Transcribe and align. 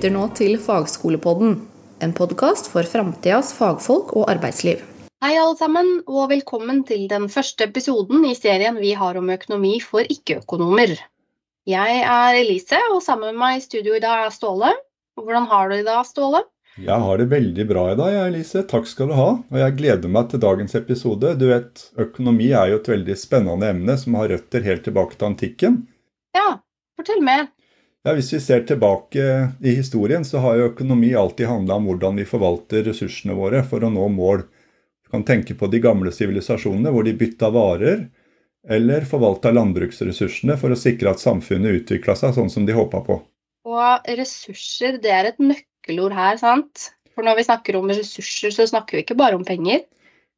lytter 0.00 0.14
nå 0.16 0.28
til 0.32 0.54
Fagskolepodden, 0.56 1.58
en 2.00 2.12
podkast 2.16 2.70
for 2.72 2.88
framtidas 2.88 3.50
fagfolk 3.52 4.14
og 4.16 4.30
arbeidsliv. 4.32 4.78
Hei 5.20 5.34
alle 5.36 5.58
sammen, 5.58 5.90
og 6.08 6.30
velkommen 6.30 6.78
til 6.88 7.02
den 7.10 7.26
første 7.28 7.66
episoden 7.68 8.24
i 8.24 8.32
serien 8.32 8.78
vi 8.80 8.94
har 8.96 9.18
om 9.20 9.28
økonomi 9.28 9.74
for 9.84 10.00
ikke-økonomer. 10.00 10.94
Jeg 11.68 12.00
er 12.00 12.38
Elise, 12.38 12.80
og 12.94 13.02
sammen 13.04 13.34
med 13.34 13.42
meg 13.42 13.58
i 13.58 13.66
studio 13.66 13.98
i 13.98 14.00
dag 14.00 14.24
er 14.24 14.32
Ståle. 14.32 14.72
Hvordan 15.20 15.50
har 15.52 15.68
du 15.68 15.76
det 15.76 15.82
i 15.82 15.88
dag, 15.90 16.08
Ståle? 16.08 16.42
Jeg 16.80 17.04
har 17.04 17.20
det 17.20 17.28
veldig 17.36 17.68
bra 17.68 17.84
i 17.92 18.00
dag, 18.00 18.16
jeg, 18.16 18.32
Elise. 18.32 18.64
Takk 18.72 18.88
skal 18.88 19.12
du 19.12 19.18
ha. 19.20 19.30
Og 19.52 19.62
jeg 19.66 19.78
gleder 19.84 20.16
meg 20.16 20.32
til 20.32 20.40
dagens 20.40 20.80
episode. 20.80 21.36
Du 21.36 21.50
vet, 21.52 21.90
økonomi 22.00 22.54
er 22.56 22.72
jo 22.72 22.80
et 22.80 22.92
veldig 22.96 23.20
spennende 23.20 23.68
emne 23.76 24.00
som 24.00 24.16
har 24.16 24.32
røtter 24.32 24.64
helt 24.64 24.88
tilbake 24.88 25.20
til 25.20 25.34
antikken. 25.34 25.82
Ja, 26.32 26.54
fortell 26.96 27.20
mer. 27.20 27.50
Ja, 28.02 28.14
Hvis 28.16 28.32
vi 28.32 28.40
ser 28.40 28.62
tilbake 28.64 29.24
i 29.60 29.74
historien, 29.76 30.24
så 30.24 30.40
har 30.40 30.56
jo 30.56 30.70
økonomi 30.70 31.10
alltid 31.14 31.50
handla 31.50 31.76
om 31.76 31.90
hvordan 31.90 32.16
vi 32.16 32.24
forvalter 32.24 32.86
ressursene 32.88 33.36
våre 33.36 33.60
for 33.60 33.84
å 33.84 33.90
nå 33.92 34.06
mål. 34.14 34.46
Du 35.04 35.10
kan 35.12 35.26
tenke 35.28 35.52
på 35.54 35.68
de 35.68 35.82
gamle 35.84 36.12
sivilisasjonene 36.14 36.94
hvor 36.94 37.04
de 37.04 37.12
bytta 37.20 37.50
varer, 37.52 38.06
eller 38.64 39.04
forvalta 39.08 39.52
landbruksressursene 39.52 40.56
for 40.60 40.72
å 40.72 40.80
sikre 40.80 41.12
at 41.12 41.20
samfunnet 41.20 41.82
utvikla 41.82 42.16
seg 42.16 42.32
sånn 42.38 42.48
som 42.52 42.64
de 42.64 42.76
håpa 42.76 43.02
på. 43.04 43.18
Og 43.68 44.10
ressurser, 44.16 44.96
det 45.04 45.12
er 45.12 45.32
et 45.34 45.44
nøkkelord 45.44 46.16
her, 46.16 46.40
sant? 46.40 46.90
For 47.12 47.26
når 47.26 47.36
vi 47.36 47.48
snakker 47.50 47.76
om 47.76 47.92
ressurser, 47.92 48.56
så 48.56 48.68
snakker 48.72 48.96
vi 48.96 49.04
ikke 49.04 49.20
bare 49.20 49.36
om 49.36 49.44
penger. 49.44 49.84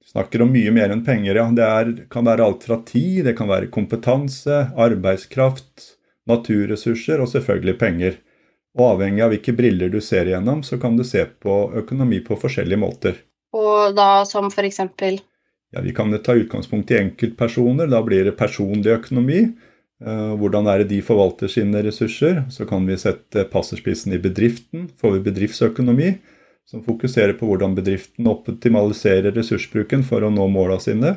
Vi 0.02 0.10
snakker 0.10 0.42
om 0.42 0.50
mye 0.50 0.74
mer 0.74 0.90
enn 0.90 1.06
penger, 1.06 1.38
ja. 1.38 1.46
Det 1.54 1.72
er, 1.78 1.96
kan 2.10 2.26
være 2.26 2.42
alt 2.42 2.66
fra 2.66 2.82
tid, 2.82 3.22
det 3.30 3.38
kan 3.38 3.50
være 3.54 3.70
kompetanse, 3.70 4.64
arbeidskraft, 4.74 5.92
naturressurser 6.28 7.22
og 7.22 7.30
selvfølgelig 7.32 7.78
penger. 7.80 8.20
Og 8.78 8.94
avhengig 8.94 9.24
av 9.24 9.34
hvilke 9.34 9.52
briller 9.56 9.90
du 9.92 10.00
ser 10.00 10.30
igjennom, 10.30 10.62
så 10.64 10.78
kan 10.80 10.96
du 10.96 11.04
se 11.04 11.24
på 11.44 11.58
økonomi 11.82 12.22
på 12.24 12.38
forskjellige 12.40 12.80
måter. 12.80 13.18
Og 13.52 13.92
da 13.96 14.24
som 14.24 14.48
eksempel? 14.48 15.20
Ja, 15.72 15.80
Vi 15.80 15.92
kan 15.92 16.12
ta 16.22 16.34
utgangspunkt 16.34 16.90
i 16.90 16.98
enkeltpersoner. 16.98 17.86
Da 17.86 18.02
blir 18.02 18.24
det 18.24 18.36
personlig 18.36 18.92
økonomi. 18.92 19.52
Eh, 20.04 20.34
hvordan 20.36 20.66
er 20.66 20.82
det 20.82 20.88
de 20.88 21.02
forvalter 21.02 21.48
sine 21.48 21.82
ressurser? 21.82 22.44
Så 22.50 22.66
kan 22.66 22.86
vi 22.86 22.96
sette 22.96 23.44
passerspissen 23.44 24.12
i 24.12 24.18
bedriften. 24.18 24.88
Får 25.00 25.16
vi 25.16 25.24
bedriftsøkonomi, 25.30 26.18
som 26.68 26.82
fokuserer 26.82 27.32
på 27.38 27.46
hvordan 27.46 27.74
bedriften 27.74 28.26
optimaliserer 28.26 29.32
ressursbruken 29.32 30.02
for 30.04 30.22
å 30.22 30.32
nå 30.32 30.48
måla 30.48 30.80
sine. 30.80 31.16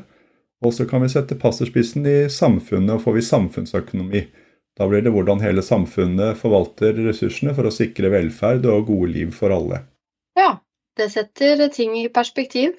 Og 0.63 0.73
så 0.73 0.87
kan 0.87 1.03
vi 1.03 1.11
sette 1.11 1.35
passerspissen 1.35 2.05
i 2.07 2.17
samfunnet, 2.31 2.95
og 2.95 3.03
får 3.03 3.17
vi 3.17 3.27
samfunnsøkonomi. 3.27 4.23
Da 4.75 4.87
blir 4.91 5.03
det 5.05 5.13
hvordan 5.15 5.39
hele 5.39 5.63
samfunnet 5.63 6.35
forvalter 6.39 6.97
ressursene 7.05 7.53
for 7.55 7.67
å 7.67 7.73
sikre 7.73 8.11
velferd 8.11 8.65
og 8.67 8.89
gode 8.89 9.13
liv 9.13 9.31
for 9.35 9.53
alle. 9.55 9.85
Ja, 10.35 10.57
det 10.99 11.11
setter 11.13 11.67
ting 11.71 11.95
i 11.99 12.09
perspektiv. 12.11 12.75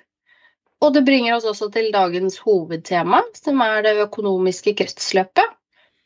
Og 0.84 0.92
det 0.92 1.06
bringer 1.06 1.38
oss 1.38 1.46
også 1.48 1.70
til 1.72 1.88
dagens 1.94 2.36
hovedtema, 2.44 3.22
som 3.38 3.62
er 3.64 3.80
det 3.86 3.94
økonomiske 4.04 4.74
kretsløpet. 4.76 5.54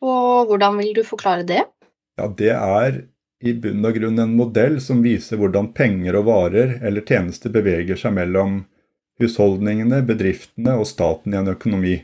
Og 0.01 0.47
hvordan 0.49 0.79
vil 0.79 0.95
du 0.97 1.03
forklare 1.05 1.43
det? 1.47 1.65
Ja, 2.21 2.29
Det 2.29 2.55
er 2.55 3.03
i 3.41 3.55
bunn 3.57 3.85
og 3.85 3.97
grunn 3.97 4.21
en 4.21 4.37
modell 4.37 4.79
som 4.85 5.03
viser 5.03 5.41
hvordan 5.41 5.73
penger 5.75 6.21
og 6.21 6.29
varer 6.29 6.77
eller 6.85 7.03
tjenester 7.03 7.51
beveger 7.51 7.99
seg 7.99 8.15
mellom 8.15 8.61
husholdningene, 9.21 10.03
bedriftene 10.07 10.77
og 10.81 10.87
staten 10.89 11.35
i 11.35 11.41
en 11.41 11.51
økonomi. 11.53 11.97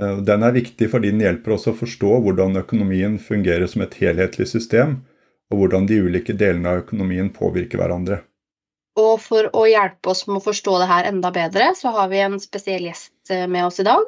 Eh, 0.00 0.18
den 0.28 0.44
er 0.44 0.56
viktig 0.56 0.88
fordi 0.92 1.12
den 1.14 1.24
hjelper 1.24 1.56
oss 1.56 1.66
å 1.70 1.76
forstå 1.76 2.20
hvordan 2.24 2.60
økonomien 2.60 3.18
fungerer 3.22 3.68
som 3.70 3.84
et 3.86 3.96
helhetlig 4.00 4.48
system, 4.50 5.00
og 5.50 5.62
hvordan 5.62 5.86
de 5.88 6.00
ulike 6.04 6.36
delene 6.36 6.72
av 6.72 6.84
økonomien 6.84 7.30
påvirker 7.34 7.80
hverandre. 7.80 8.20
Og 8.96 9.18
for 9.20 9.48
å 9.52 9.66
hjelpe 9.68 10.12
oss 10.12 10.24
med 10.26 10.40
å 10.40 10.46
forstå 10.46 10.78
det 10.80 10.90
her 10.90 11.08
enda 11.10 11.30
bedre, 11.32 11.72
så 11.76 11.92
har 11.96 12.08
vi 12.12 12.22
en 12.24 12.38
spesiell 12.40 12.88
gjest 12.88 13.32
eh, 13.32 13.46
med 13.48 13.68
oss 13.68 13.80
i 13.80 13.88
dag. 13.88 14.06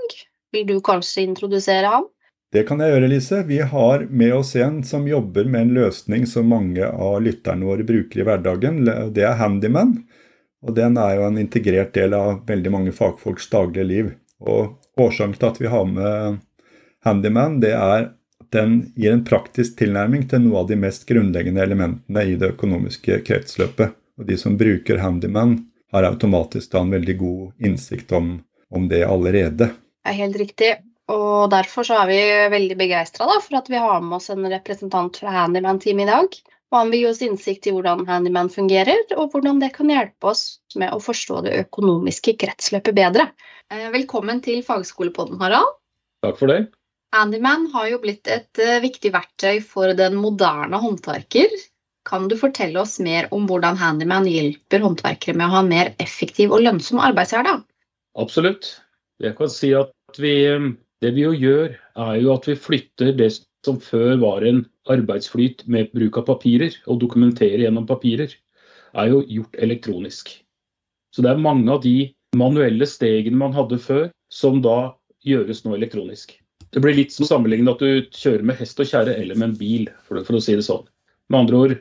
Vil 0.52 0.68
du 0.68 0.78
kanskje 0.84 1.26
introdusere 1.28 1.90
han? 1.92 2.08
Det 2.52 2.62
kan 2.64 2.80
jeg 2.80 2.94
gjøre, 2.94 3.08
Lise. 3.12 3.42
Vi 3.44 3.58
har 3.60 4.06
med 4.08 4.32
oss 4.32 4.54
en 4.56 4.80
som 4.88 5.04
jobber 5.04 5.44
med 5.44 5.66
en 5.66 5.74
løsning 5.76 6.24
som 6.26 6.48
mange 6.48 6.86
av 6.88 7.18
lytterne 7.20 7.68
våre 7.68 7.84
bruker 7.84 8.22
i 8.22 8.24
hverdagen. 8.24 8.86
Det 9.12 9.26
er 9.28 9.36
Handyman. 9.36 9.98
Og 10.64 10.72
den 10.74 10.96
er 10.98 11.18
jo 11.18 11.26
en 11.26 11.36
integrert 11.38 11.92
del 11.94 12.16
av 12.16 12.40
veldig 12.48 12.72
mange 12.72 12.94
fagfolks 12.96 13.50
daglige 13.52 13.84
liv. 13.90 14.08
Og 14.44 14.78
Årsaken 14.98 15.36
til 15.38 15.48
at 15.48 15.60
vi 15.62 15.70
har 15.70 15.84
med 15.86 16.38
Handyman, 17.06 17.60
det 17.62 17.72
er 17.76 18.08
at 18.08 18.14
den 18.54 18.80
gir 18.96 19.12
en 19.12 19.24
praktisk 19.26 19.78
tilnærming 19.78 20.26
til 20.30 20.42
noe 20.44 20.62
av 20.62 20.68
de 20.70 20.78
mest 20.80 21.06
grunnleggende 21.08 21.62
elementene 21.62 22.24
i 22.26 22.36
det 22.40 22.54
økonomiske 22.54 23.20
kretsløpet. 23.26 23.94
Og 24.18 24.26
de 24.26 24.38
som 24.40 24.56
bruker 24.58 24.98
Handyman, 25.02 25.58
har 25.92 26.04
automatisk 26.04 26.72
da 26.74 26.82
en 26.84 26.92
veldig 26.92 27.14
god 27.16 27.64
innsikt 27.64 28.12
om, 28.12 28.34
om 28.74 28.88
det 28.90 29.04
allerede. 29.06 29.70
Det 29.70 30.12
er 30.12 30.18
helt 30.18 30.36
riktig. 30.36 30.72
Og 31.08 31.48
derfor 31.48 31.86
så 31.88 32.02
er 32.02 32.10
vi 32.10 32.18
veldig 32.52 32.76
begeistra 32.76 33.38
for 33.40 33.60
at 33.60 33.70
vi 33.72 33.80
har 33.80 34.02
med 34.04 34.18
oss 34.18 34.28
en 34.34 34.44
representant 34.52 35.16
fra 35.16 35.32
Handyman-teamet 35.32 36.04
i 36.04 36.10
dag. 36.10 36.36
Og 36.68 36.76
han 36.76 36.90
vil 36.92 37.00
gi 37.00 37.08
oss 37.08 37.22
innsikt 37.24 37.66
i 37.68 37.72
hvordan 37.72 38.04
Handyman 38.08 38.50
fungerer, 38.52 39.06
og 39.16 39.32
hvordan 39.32 39.60
det 39.62 39.70
kan 39.76 39.88
hjelpe 39.88 40.32
oss 40.34 40.60
med 40.76 40.92
å 40.92 41.00
forstå 41.00 41.40
det 41.46 41.54
økonomiske 41.62 42.34
kretsløpet 42.40 42.96
bedre. 42.96 43.30
Eh, 43.72 43.88
velkommen 43.94 44.42
til 44.44 44.60
Fagskolepodden, 44.66 45.40
Harald. 45.40 45.78
Takk 46.24 46.36
for 46.40 46.52
det. 46.52 46.60
Handyman 47.16 47.70
har 47.72 47.88
jo 47.88 48.02
blitt 48.02 48.28
et 48.28 48.60
eh, 48.60 48.82
viktig 48.84 49.14
verktøy 49.14 49.62
for 49.64 49.96
den 49.96 50.18
moderne 50.20 50.80
håndverker. 50.82 51.56
Kan 52.08 52.28
du 52.28 52.36
fortelle 52.40 52.80
oss 52.80 52.98
mer 53.04 53.30
om 53.32 53.48
hvordan 53.48 53.80
Handyman 53.80 54.28
hjelper 54.28 54.84
håndverkere 54.84 55.36
med 55.40 55.48
å 55.48 55.54
ha 55.56 55.64
en 55.64 55.72
mer 55.72 55.94
effektiv 56.04 56.52
og 56.52 56.66
lønnsom 56.66 57.00
arbeidshverdag? 57.00 57.64
Absolutt. 58.20 58.74
Jeg 59.24 59.36
kan 59.40 59.48
si 59.52 59.72
at 59.76 60.20
vi, 60.20 60.34
eh, 60.52 60.68
det 61.00 61.16
vi 61.16 61.24
jo 61.24 61.32
gjør, 61.32 61.78
er 62.04 62.16
jo 62.20 62.36
at 62.36 62.52
vi 62.52 62.60
flytter 62.60 63.16
det 63.16 63.32
som 63.68 63.78
før 63.82 64.16
var 64.22 64.44
en 64.48 64.64
arbeidsflyt 64.90 65.66
med 65.70 65.92
bruk 65.94 66.20
av 66.20 66.28
papirer, 66.32 66.74
og 66.88 67.00
dokumentere 67.04 67.64
gjennom 67.64 67.86
papirer, 67.88 68.32
er 68.96 69.10
jo 69.12 69.24
gjort 69.28 69.58
elektronisk. 69.60 70.32
Så 71.12 71.24
det 71.24 71.32
er 71.32 71.42
mange 71.42 71.68
av 71.72 71.82
de 71.84 72.10
manuelle 72.36 72.88
stegene 72.88 73.40
man 73.40 73.56
hadde 73.56 73.80
før, 73.80 74.08
som 74.32 74.62
da 74.64 74.94
gjøres 75.26 75.64
nå 75.64 75.74
elektronisk. 75.76 76.36
Det 76.72 76.82
blir 76.84 76.96
litt 76.98 77.14
som 77.14 77.28
sammenlignet 77.28 77.76
at 77.76 77.82
du 77.84 78.16
kjører 78.16 78.44
med 78.50 78.58
hest 78.60 78.80
og 78.80 78.88
kjerre 78.90 79.14
eller 79.16 79.38
med 79.38 79.52
en 79.52 79.60
bil, 79.60 79.88
for, 80.04 80.20
for, 80.24 80.36
å 80.36 80.42
si 80.44 80.56
det 80.56 80.66
sånn. 80.66 80.84
Med 81.32 81.40
andre 81.44 81.62
ord, 81.62 81.74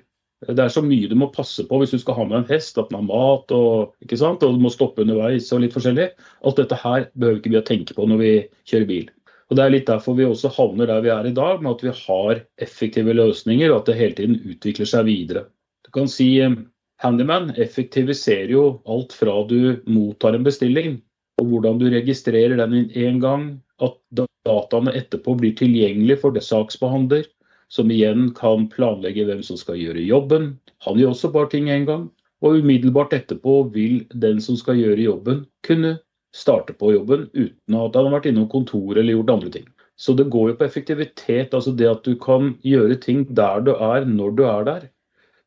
det 0.47 0.63
er 0.63 0.71
så 0.71 0.83
mye 0.85 1.09
du 1.09 1.15
må 1.17 1.31
passe 1.33 1.65
på 1.67 1.79
hvis 1.81 1.95
du 1.95 1.99
skal 1.99 2.19
ha 2.19 2.27
med 2.29 2.39
en 2.39 2.49
hest, 2.51 2.77
at 2.77 2.91
den 2.91 2.99
har 2.99 3.07
mat 3.07 3.51
og, 3.55 3.95
og 3.97 4.43
du 4.43 4.61
må 4.61 4.71
stoppe 4.71 5.03
underveis 5.03 5.49
og 5.51 5.63
litt 5.63 5.75
forskjellig. 5.75 6.11
Alt 6.45 6.61
dette 6.61 6.79
her 6.83 7.09
behøver 7.15 7.41
ikke 7.41 7.53
vi 7.55 7.61
å 7.61 7.67
tenke 7.67 7.97
på 7.97 8.07
når 8.07 8.21
vi 8.21 8.33
kjører 8.69 8.89
bil. 8.91 9.09
Og 9.47 9.55
Det 9.55 9.63
er 9.63 9.71
litt 9.71 9.87
derfor 9.87 10.17
vi 10.17 10.25
også 10.27 10.51
havner 10.57 10.89
der 10.89 11.03
vi 11.05 11.11
er 11.13 11.27
i 11.29 11.35
dag, 11.35 11.61
med 11.63 11.77
at 11.77 11.83
vi 11.85 11.93
har 11.95 12.41
effektive 12.59 13.15
løsninger 13.15 13.71
og 13.71 13.81
at 13.81 13.91
det 13.91 13.99
hele 13.99 14.17
tiden 14.17 14.41
utvikler 14.43 14.89
seg 14.89 15.07
videre. 15.07 15.45
Du 15.87 15.93
kan 15.95 16.09
si 16.11 16.33
eh, 16.43 16.57
Handyman 16.99 17.53
effektiviserer 17.55 18.51
jo 18.51 18.65
alt 18.89 19.15
fra 19.15 19.37
du 19.47 19.79
mottar 19.87 20.35
en 20.35 20.43
bestilling, 20.47 20.99
og 21.39 21.51
hvordan 21.51 21.79
du 21.79 21.87
registrerer 21.93 22.57
den 22.59 22.89
en 22.89 23.19
gang, 23.23 23.47
at 23.79 23.95
dataene 24.47 24.95
etterpå 24.97 25.37
blir 25.37 25.55
tilgjengelig 25.55 26.19
for 26.23 26.33
det 26.35 26.43
saksbehandler, 26.43 27.27
som 27.69 27.91
igjen 27.91 28.31
kan 28.35 28.65
planlegge 28.73 29.27
hvem 29.27 29.43
som 29.45 29.59
skal 29.59 29.77
gjøre 29.79 30.05
jobben. 30.07 30.55
Han 30.87 30.97
gjør 30.99 31.13
også 31.13 31.31
bare 31.33 31.51
ting 31.51 31.69
én 31.69 31.85
gang. 31.87 32.07
Og 32.41 32.59
umiddelbart 32.61 33.15
etterpå 33.17 33.63
vil 33.73 34.03
den 34.13 34.41
som 34.41 34.57
skal 34.59 34.77
gjøre 34.77 35.01
jobben, 35.01 35.45
kunne 35.65 35.97
starte 36.35 36.73
på 36.73 36.93
jobben 36.93 37.27
uten 37.33 37.79
at 37.79 37.95
han 37.95 38.07
har 38.07 38.17
vært 38.17 38.29
innom 38.31 38.49
kontoret 38.51 39.01
eller 39.01 39.17
gjort 39.17 39.33
andre 39.37 39.51
ting. 39.53 39.67
Så 39.97 40.13
det 40.13 40.27
går 40.33 40.51
jo 40.51 40.57
på 40.59 40.67
effektivitet, 40.67 41.53
altså 41.57 41.73
det 41.73 41.89
at 41.89 42.03
du 42.05 42.13
kan 42.21 42.51
gjøre 42.61 42.99
ting 43.01 43.25
der 43.33 43.63
du 43.65 43.73
er, 43.73 44.05
når 44.05 44.35
du 44.37 44.43
er 44.45 44.67
der. 44.67 44.85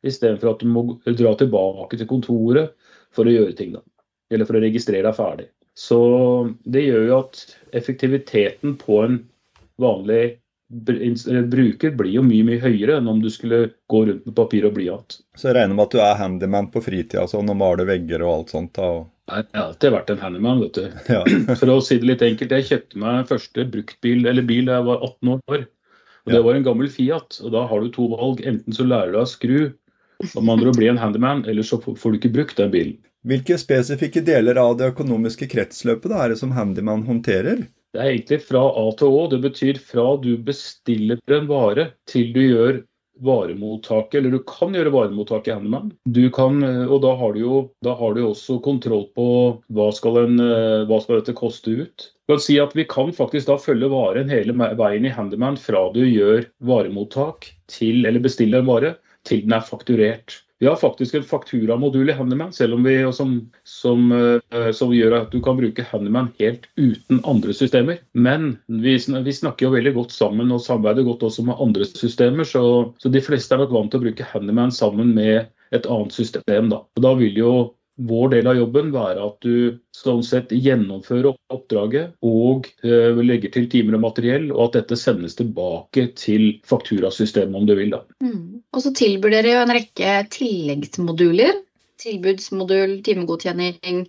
Istedenfor 0.03 0.55
at 0.55 0.65
du 0.65 0.67
må 0.73 0.85
dra 1.07 1.37
tilbake 1.39 2.01
til 2.01 2.09
kontoret 2.11 2.75
for 3.15 3.29
å 3.29 3.35
gjøre 3.35 3.55
ting. 3.59 3.77
da. 3.77 3.85
Eller 4.31 4.49
for 4.49 4.59
å 4.59 4.65
registrere 4.65 5.07
deg 5.07 5.19
ferdig. 5.19 5.49
Så 5.79 6.01
det 6.67 6.83
gjør 6.83 7.07
jo 7.07 7.19
at 7.21 7.45
effektiviteten 7.79 8.75
på 8.81 9.03
en 9.05 9.21
vanlig 9.81 10.41
bruker 11.51 11.91
blir 11.99 12.13
jo 12.15 12.23
mye 12.23 12.47
mye 12.47 12.61
høyere 12.63 12.99
enn 13.01 13.09
om 13.11 13.23
du 13.23 13.31
skulle 13.31 13.73
gå 13.91 14.05
rundt 14.07 14.27
med 14.27 14.37
papir 14.37 14.67
og 14.69 14.77
blyant. 14.77 15.19
Så 15.35 15.49
jeg 15.49 15.57
regner 15.57 15.75
med 15.75 15.89
at 15.89 15.95
du 15.95 16.03
er 16.05 16.19
handyman 16.21 16.69
på 16.71 16.83
fritida 16.85 17.27
sånn, 17.31 17.51
og 17.51 17.59
maler 17.59 17.89
vegger 17.89 18.23
og 18.23 18.35
alt 18.35 18.55
sånt? 18.55 18.75
da? 18.79 18.91
Jeg 19.31 19.47
har 19.55 19.67
alltid 19.69 19.93
vært 19.95 20.11
en 20.13 20.23
handyman, 20.23 20.63
vet 20.65 20.79
du. 20.79 20.87
Ja. 21.13 21.21
For 21.61 21.73
å 21.73 21.81
si 21.85 22.01
det 22.01 22.09
litt 22.09 22.25
enkelt, 22.27 22.55
jeg 22.57 22.69
kjøpte 22.71 23.03
meg 23.03 23.29
første 23.31 23.67
bruktbil 23.75 24.27
eller 24.31 24.47
bil 24.47 24.67
da 24.69 24.81
jeg 24.81 24.89
var 24.89 25.05
18 25.07 25.35
år. 25.37 25.69
Og 26.27 26.33
Det 26.35 26.41
var 26.45 26.57
en 26.57 26.67
gammel 26.67 26.91
Fiat. 26.93 27.39
og 27.45 27.55
Da 27.55 27.67
har 27.71 27.81
du 27.81 27.93
to 27.95 28.09
valg. 28.13 28.43
Enten 28.47 28.77
så 28.77 28.85
lærer 28.87 29.13
du 29.13 29.19
deg 29.19 29.25
å 29.25 29.31
skru, 29.31 29.61
om 30.37 30.53
andre 30.53 30.73
å 30.73 30.77
bli 30.77 30.91
en 30.91 31.01
handyman, 31.01 31.45
eller 31.49 31.65
så 31.67 31.81
får 31.81 31.97
du 31.97 32.19
ikke 32.21 32.35
brukt 32.35 32.61
den 32.61 32.73
bilen. 32.75 32.99
Hvilke 33.29 33.57
spesifikke 33.61 34.23
deler 34.25 34.57
av 34.61 34.79
det 34.81 34.95
økonomiske 34.95 35.49
kretsløpet 35.53 36.09
da 36.13 36.23
er 36.25 36.33
det 36.33 36.41
som 36.41 36.53
handyman 36.57 37.05
håndterer? 37.09 37.67
Det 37.91 38.01
er 38.01 38.13
egentlig 38.13 38.39
fra 38.47 38.63
A 38.63 38.85
til 38.97 39.13
Å. 39.13 39.25
Det 39.33 39.41
betyr 39.45 39.81
fra 39.83 40.07
du 40.23 40.31
bestiller 40.47 41.21
en 41.35 41.49
vare 41.51 41.91
til 42.09 42.31
du 42.33 42.41
gjør 42.41 42.81
varemottaket, 43.25 44.19
eller 44.21 44.35
du 44.35 44.45
kan 44.49 44.75
gjøre 44.77 44.93
varemottaket 44.95 45.53
i 45.53 45.57
Handyman. 45.57 45.91
Du 46.05 46.25
kan, 46.35 46.63
og 46.63 47.01
da 47.05 47.13
har 47.21 47.35
du 47.37 47.43
jo 47.43 47.59
da 47.85 47.95
har 47.99 48.17
du 48.17 48.23
også 48.25 48.61
kontroll 48.65 49.07
på 49.17 49.27
hva 49.75 49.91
skal, 49.97 50.23
en, 50.25 50.41
hva 50.89 51.01
skal 51.03 51.21
dette 51.21 51.37
koste 51.39 51.77
ut. 51.83 52.09
Du 52.27 52.37
kan 52.37 52.43
si 52.43 52.61
at 52.63 52.77
Vi 52.79 52.85
kan 52.87 53.13
faktisk 53.15 53.49
da 53.51 53.59
følge 53.59 53.91
varen 53.91 54.31
hele 54.31 54.55
veien 54.79 55.07
i 55.09 55.15
Handyman 55.15 55.59
fra 55.61 55.89
du 55.95 56.03
gjør 56.07 56.45
varemottak 56.63 57.49
til, 57.71 58.05
eller 58.07 58.23
bestiller 58.23 58.63
en 58.63 58.71
vare, 58.71 58.95
til 59.29 59.45
den 59.45 59.57
er 59.57 59.67
fakturert. 59.67 60.41
Vi 60.61 60.69
har 60.69 60.77
faktisk 60.77 61.15
en 61.17 61.25
fakturamodul 61.25 62.11
i 62.13 62.15
Handyman, 62.15 62.53
selv 62.53 62.77
om 62.77 62.85
vi, 62.85 62.99
som, 63.17 63.31
som, 63.65 64.11
uh, 64.13 64.69
som, 64.77 64.93
gjør 64.93 65.17
at 65.23 65.31
du 65.33 65.39
kan 65.41 65.57
bruke 65.57 65.87
Handyman 65.89 66.29
helt 66.37 66.67
uten 66.77 67.23
andre 67.25 67.55
systemer. 67.57 68.03
Men 68.13 68.59
vi, 68.69 68.99
vi, 68.99 69.33
snakker 69.33 69.67
jo 69.67 69.73
veldig 69.73 69.95
godt 69.97 70.13
sammen 70.13 70.53
og 70.53 70.61
samarbeider 70.61 71.09
godt 71.09 71.25
også 71.31 71.47
med 71.49 71.57
andre 71.65 71.89
systemer, 71.89 72.45
så, 72.45 72.63
så 73.01 73.13
de 73.13 73.25
fleste 73.25 73.57
er 73.57 73.65
nok 73.65 73.73
vant 73.73 73.95
til 73.95 74.03
å 74.03 74.05
bruke 74.05 74.29
Handyman 74.35 74.75
sammen 74.77 75.15
med 75.17 75.49
et 75.73 75.89
annet 75.89 76.13
system. 76.13 76.69
Da, 76.69 76.83
og 76.85 77.07
da 77.09 77.15
vil 77.17 77.41
jo 77.41 77.55
vår 77.97 78.29
del 78.35 78.49
av 78.49 78.57
jobben 78.57 78.93
være 78.95 79.25
at 79.25 79.45
du 79.45 79.81
sånn 79.97 80.23
sett 80.25 80.53
gjennomfører 80.55 81.35
oppdraget 81.53 82.15
og 82.25 82.69
eh, 82.87 83.19
legger 83.21 83.53
til 83.55 83.69
timer 83.73 83.99
og 83.99 84.05
materiell, 84.07 84.47
og 84.55 84.71
at 84.71 84.79
dette 84.81 84.99
sendes 85.01 85.37
tilbake 85.39 86.07
til 86.19 86.47
fakturasystemet 86.69 87.59
om 87.61 87.67
du 87.69 87.75
vil. 87.77 87.97
Mm. 88.25 88.63
Og 88.73 88.85
så 88.85 88.95
tilbyr 88.97 89.37
dere 89.37 89.57
jo 89.57 89.65
en 89.65 89.75
rekke 89.77 90.15
tilleggsmoduler. 90.33 91.61
Tilbudsmodul, 92.01 93.01
timegodkjenning, 93.05 94.07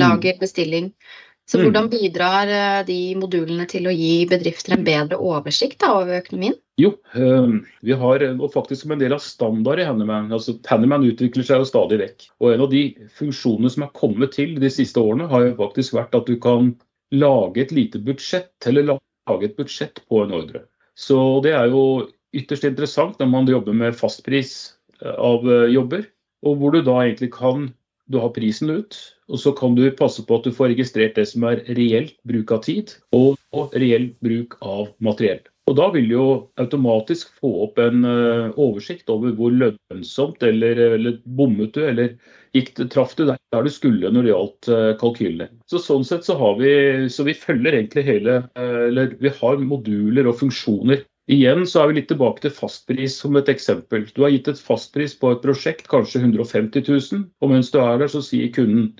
lager, 0.00 0.38
bestilling. 0.40 0.94
Så 1.44 1.58
mm. 1.58 1.64
hvordan 1.66 1.88
bidrar 1.92 2.48
eh, 2.48 2.82
de 2.88 2.98
modulene 3.20 3.66
til 3.68 3.88
å 3.88 3.92
gi 3.92 4.24
bedrifter 4.30 4.76
en 4.76 4.84
bedre 4.86 5.18
oversikt 5.20 5.82
da, 5.84 5.92
over 6.00 6.22
økonomien? 6.22 6.56
Jo, 6.80 6.94
ehm, 7.14 7.60
vi 7.86 7.94
har 8.00 8.24
faktisk 8.50 8.82
som 8.82 8.94
en 8.94 9.02
del 9.02 9.12
av 9.14 9.22
standard 9.22 9.78
i 9.78 9.84
Handyman. 9.86 10.32
altså 10.32 10.56
Handyman 10.66 11.04
utvikler 11.06 11.46
seg 11.46 11.62
jo 11.62 11.68
stadig 11.68 12.00
vekk. 12.00 12.26
Og 12.40 12.54
En 12.54 12.64
av 12.64 12.72
de 12.72 12.82
funksjonene 13.18 13.70
som 13.70 13.84
er 13.86 13.92
kommet 13.94 14.34
til 14.34 14.56
de 14.60 14.70
siste 14.72 15.00
årene, 15.00 15.28
har 15.30 15.44
jo 15.44 15.58
faktisk 15.60 15.94
vært 15.94 16.16
at 16.18 16.26
du 16.26 16.38
kan 16.40 16.72
lage 17.14 17.62
et 17.62 17.76
lite 17.76 18.00
budsjett, 18.02 18.56
eller 18.66 18.96
lage 18.96 19.50
et 19.50 19.56
budsjett 19.56 20.00
på 20.08 20.24
en 20.24 20.34
ordre. 20.34 20.64
Så 20.98 21.18
det 21.44 21.54
er 21.54 21.68
jo 21.70 22.08
ytterst 22.34 22.66
interessant 22.66 23.20
når 23.20 23.30
man 23.30 23.50
jobber 23.50 23.76
med 23.76 23.94
fastpris 23.98 24.74
eh, 25.02 25.14
av 25.14 25.46
eh, 25.46 25.70
jobber, 25.76 26.08
og 26.44 26.58
hvor 26.58 26.74
du 26.74 26.82
da 26.82 27.02
egentlig 27.04 27.30
kan 27.36 27.68
du 28.10 28.18
har 28.20 28.34
prisen 28.34 28.72
ut, 28.72 28.96
og 29.30 29.40
så 29.40 29.54
kan 29.56 29.74
du 29.76 29.86
passe 29.96 30.24
på 30.26 30.38
at 30.38 30.46
du 30.46 30.52
får 30.54 30.74
registrert 30.74 31.16
det 31.18 31.26
som 31.30 31.46
er 31.48 31.64
reelt 31.78 32.16
bruk 32.28 32.52
av 32.52 32.64
tid, 32.66 32.94
og, 33.16 33.38
reell 33.72 34.10
bruk 34.24 34.56
av 34.60 34.88
materiell. 35.04 35.42
Og 35.70 35.76
Da 35.78 35.86
vil 35.94 36.10
du 36.10 36.14
jo 36.16 36.26
automatisk 36.60 37.30
få 37.40 37.50
opp 37.64 37.78
en 37.80 38.04
uh, 38.04 38.52
oversikt 38.60 39.08
over 39.08 39.32
hvor 39.38 39.54
lønnsomt 39.54 40.42
eller, 40.44 40.80
eller 40.98 41.16
bommet 41.24 41.72
du, 41.72 41.80
eller 41.88 42.10
gikk, 42.52 42.74
traff 42.92 43.14
du 43.16 43.24
der, 43.30 43.40
du 43.64 43.70
skulle 43.72 44.10
når 44.12 44.26
det 44.26 44.32
gjaldt 44.34 44.68
uh, 44.68 44.90
kalkylene. 45.00 45.48
Så 45.70 45.80
Sånn 45.80 46.04
sett 46.04 46.28
så 46.28 46.36
har 46.36 46.58
vi, 46.60 46.74
så 47.08 47.24
vi 47.24 47.36
følger 47.38 47.78
egentlig 47.78 48.04
hele, 48.10 48.42
uh, 48.60 48.82
eller 48.90 49.16
vi 49.22 49.32
har 49.40 49.64
moduler 49.64 50.28
og 50.28 50.36
funksjoner 50.42 51.06
Igjen 51.24 51.62
så 51.64 51.80
er 51.80 51.88
vi 51.88 51.94
litt 51.96 52.10
tilbake 52.10 52.42
til 52.44 52.52
fastpris 52.52 53.14
som 53.22 53.36
et 53.40 53.48
eksempel. 53.48 54.02
Du 54.12 54.26
har 54.26 54.32
gitt 54.34 54.50
et 54.50 54.60
fastpris 54.60 55.14
på 55.16 55.30
et 55.32 55.40
prosjekt, 55.40 55.86
kanskje 55.88 56.20
150 56.20 56.84
000. 56.84 57.22
Og 57.40 57.52
mens 57.52 57.70
du 57.72 57.78
er 57.80 58.02
der, 58.02 58.10
så 58.12 58.20
sier 58.24 58.50
kunden 58.52 58.90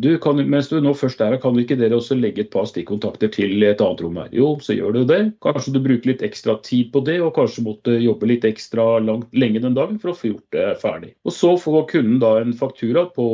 du 0.00 0.10
kan, 0.22 0.40
mens 0.48 0.70
du 0.70 0.78
nå 0.80 0.94
først 0.96 1.20
er 1.20 1.34
her, 1.34 1.42
kan 1.42 1.58
ikke 1.60 1.76
dere 1.76 1.98
også 1.98 2.16
legge 2.16 2.46
et 2.46 2.52
par 2.54 2.64
stikkontakter 2.70 3.28
til 3.34 3.60
et 3.66 3.82
annet 3.84 4.00
rom 4.04 4.16
her? 4.16 4.32
Jo, 4.32 4.54
så 4.64 4.78
gjør 4.78 4.96
du 4.96 5.02
det. 5.12 5.20
Kanskje 5.44 5.76
du 5.76 5.80
bruker 5.84 6.14
litt 6.14 6.24
ekstra 6.24 6.56
tid 6.64 6.88
på 6.94 7.04
det, 7.04 7.18
og 7.20 7.34
kanskje 7.36 7.66
måtte 7.68 8.00
jobbe 8.00 8.32
litt 8.32 8.48
ekstra 8.48 8.90
langt, 9.04 9.28
lenge 9.36 9.60
den 9.60 9.76
dagen 9.76 10.00
for 10.00 10.14
å 10.14 10.18
få 10.18 10.32
gjort 10.32 10.56
det 10.56 10.66
ferdig. 10.80 11.14
Og 11.28 11.36
så 11.36 11.52
får 11.60 11.88
kunden 11.92 12.20
da 12.22 12.38
en 12.40 12.56
faktura 12.56 13.10
på 13.12 13.28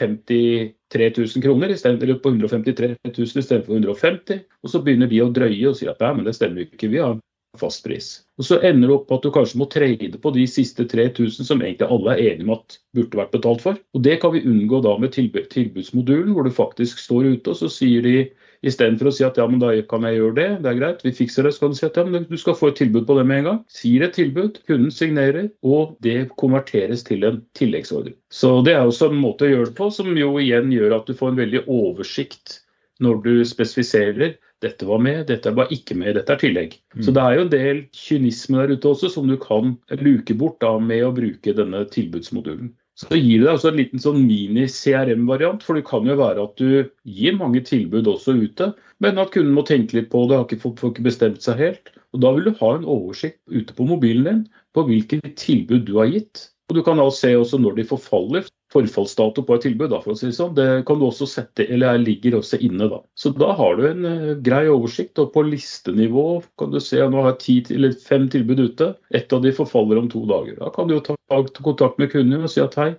50 0.00 0.76
3000 0.90 1.42
kroner 1.44 1.70
eller 1.70 2.16
på 2.18 2.32
153 2.32 2.96
000 3.04 3.42
istedenfor 3.42 3.76
150 3.76 4.40
og 4.62 4.72
så 4.72 4.80
begynner 4.82 5.06
de 5.06 5.20
å 5.22 5.28
drøye 5.30 5.68
og 5.70 5.76
si 5.78 5.86
at 5.86 6.00
nei, 6.02 6.10
men 6.16 6.26
det 6.26 6.34
stemmer 6.34 6.66
ikke, 6.66 6.90
vi 6.90 6.98
har 6.98 7.14
fastpris. 7.58 8.20
Og 8.38 8.44
Så 8.44 8.60
ender 8.62 8.88
det 8.88 8.96
opp 8.96 9.08
på 9.08 9.18
at 9.18 9.24
du 9.26 9.30
kanskje 9.34 9.60
må 9.60 9.66
trade 9.70 10.20
på 10.22 10.34
de 10.34 10.46
siste 10.48 10.86
3000 10.88 11.48
som 11.48 11.62
egentlig 11.62 11.88
alle 11.88 12.14
er 12.14 12.22
enige 12.32 12.46
om 12.46 12.54
at 12.58 12.78
burde 12.96 13.20
vært 13.22 13.34
betalt 13.34 13.64
for. 13.64 13.80
Og 13.94 14.02
Det 14.02 14.20
kan 14.22 14.32
vi 14.34 14.44
unngå 14.46 14.82
da 14.84 14.96
med 14.98 15.12
tilbudsmodulen, 15.16 16.32
hvor 16.34 16.46
du 16.46 16.54
faktisk 16.54 17.02
står 17.02 17.34
ute 17.34 17.50
og 17.50 17.60
så 17.60 17.72
sier 17.72 18.06
de 18.06 18.16
Istedenfor 18.60 19.08
å 19.08 19.12
si 19.14 19.24
at 19.24 19.38
ja, 19.40 19.46
men 19.48 19.60
da 19.60 19.70
kan 19.88 20.04
jeg 20.04 20.18
gjøre 20.18 20.36
det, 20.36 20.48
det 20.60 20.68
er 20.68 20.76
greit, 20.76 20.98
vi 21.00 21.14
fikser 21.16 21.46
det, 21.46 21.54
så 21.56 21.62
kan 21.62 21.72
du 21.72 21.78
si 21.78 21.86
at 21.86 21.96
ja, 21.96 22.04
men 22.04 22.26
du 22.28 22.36
skal 22.36 22.56
få 22.58 22.68
et 22.68 22.76
tilbud 22.76 23.06
på 23.08 23.16
det 23.16 23.24
med 23.24 23.40
en 23.40 23.46
gang. 23.48 23.60
Sier 23.72 24.04
et 24.04 24.12
tilbud, 24.12 24.60
kunden 24.68 24.92
signerer, 24.92 25.48
og 25.64 25.94
det 26.04 26.28
konverteres 26.40 27.06
til 27.08 27.24
en 27.24 27.40
tilleggsordre. 27.56 28.12
Så 28.28 28.58
det 28.66 28.76
er 28.76 28.84
også 28.84 29.08
en 29.08 29.22
måte 29.22 29.48
å 29.48 29.52
gjøre 29.54 29.70
det 29.70 29.78
på 29.80 29.88
som 29.96 30.12
jo 30.12 30.34
igjen 30.42 30.68
gjør 30.76 30.98
at 30.98 31.08
du 31.08 31.16
får 31.16 31.32
en 31.32 31.40
veldig 31.40 31.64
oversikt 31.72 32.60
når 33.04 33.22
du 33.24 33.32
spesifiserer 33.48 34.36
dette 34.60 34.84
var 34.84 35.00
med, 35.00 35.22
dette 35.30 35.52
var 35.56 35.70
ikke 35.72 35.96
med, 35.96 36.14
dette 36.18 36.34
er 36.34 36.40
tillegg. 36.42 36.76
Mm. 36.94 37.04
Så 37.06 37.14
det 37.16 37.22
er 37.22 37.36
jo 37.36 37.44
en 37.46 37.54
del 37.54 37.80
kynisme 37.96 38.60
der 38.60 38.74
ute 38.76 38.92
også 38.92 39.08
som 39.14 39.30
du 39.30 39.38
kan 39.40 39.74
luke 40.02 40.36
bort 40.36 40.60
da 40.60 40.74
med 40.82 41.06
å 41.06 41.14
bruke 41.16 41.56
denne 41.56 41.86
tilbudsmodulen. 41.94 42.74
Så 43.00 43.16
gir 43.16 43.40
det 43.40 43.46
deg 43.46 43.54
også 43.54 43.70
en 43.70 43.78
liten 43.80 44.02
sånn 44.02 44.18
mini-CRM-variant, 44.28 45.62
for 45.64 45.78
det 45.78 45.86
kan 45.88 46.04
jo 46.04 46.18
være 46.20 46.44
at 46.44 46.60
du 46.60 46.90
gir 47.08 47.38
mange 47.38 47.62
tilbud 47.64 48.10
også 48.12 48.34
ute, 48.42 48.74
men 49.00 49.20
at 49.22 49.32
kunden 49.32 49.56
må 49.56 49.64
tenke 49.64 49.96
litt 49.96 50.10
på 50.12 50.26
det, 50.28 50.36
har 50.36 50.44
ikke 50.44 50.60
fått, 50.66 50.82
får 50.82 50.92
ikke 50.92 51.06
bestemt 51.08 51.40
seg 51.46 51.62
helt. 51.62 51.92
Og 52.12 52.20
Da 52.20 52.34
vil 52.36 52.50
du 52.50 52.58
ha 52.58 52.74
en 52.76 52.84
oversikt 52.84 53.40
ute 53.48 53.76
på 53.76 53.86
mobilen 53.88 54.26
din 54.28 54.42
på 54.76 54.84
hvilke 54.84 55.22
tilbud 55.38 55.86
du 55.88 55.94
har 55.96 56.10
gitt. 56.12 56.50
Og 56.70 56.76
Du 56.76 56.84
kan 56.86 57.00
også 57.02 57.26
se 57.26 57.30
også 57.34 57.58
når 57.58 57.80
de 57.80 57.84
forfaller, 57.84 58.46
forfallsdato 58.70 59.42
på 59.42 59.56
et 59.56 59.64
tilbud. 59.66 59.88
Da, 59.90 59.98
for 60.04 60.14
å 60.14 60.18
si 60.18 60.30
sånn. 60.34 60.52
Det 60.54 60.66
kan 60.86 61.00
du 61.00 61.08
også 61.08 61.26
sette, 61.26 61.66
eller 61.66 61.98
ligger 61.98 62.38
også 62.38 62.60
inne. 62.62 62.86
da. 62.92 63.00
Så 63.18 63.32
da 63.34 63.50
har 63.58 63.74
du 63.76 63.88
en 63.88 64.06
uh, 64.06 64.34
grei 64.38 64.68
oversikt. 64.70 65.18
Og 65.18 65.32
på 65.34 65.42
listenivå 65.48 66.26
kan 66.60 66.70
du 66.70 66.78
se 66.78 67.02
at 67.02 67.10
nå 67.10 67.24
har 67.24 67.34
jeg 67.34 67.40
ti, 67.42 67.56
eller 67.74 67.96
fem 67.98 68.28
tilbud 68.30 68.62
ute. 68.62 68.92
Ett 69.10 69.34
av 69.34 69.42
de 69.42 69.52
forfaller 69.56 69.98
om 69.98 70.06
to 70.12 70.22
dager. 70.30 70.60
Da 70.62 70.70
kan 70.76 70.86
du 70.86 70.94
jo 70.94 71.02
ta 71.10 71.18
kontakt 71.58 71.98
med 71.98 72.14
kunden 72.14 72.46
og 72.46 72.54
si 72.54 72.62
at 72.62 72.78
hei, 72.78 72.92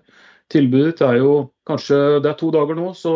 tilbudet 0.52 1.02
er 1.06 1.18
jo 1.22 1.32
kanskje 1.68 1.98
det 2.24 2.32
er 2.32 2.38
to 2.40 2.50
dager 2.54 2.78
nå, 2.78 2.92
så, 2.98 3.14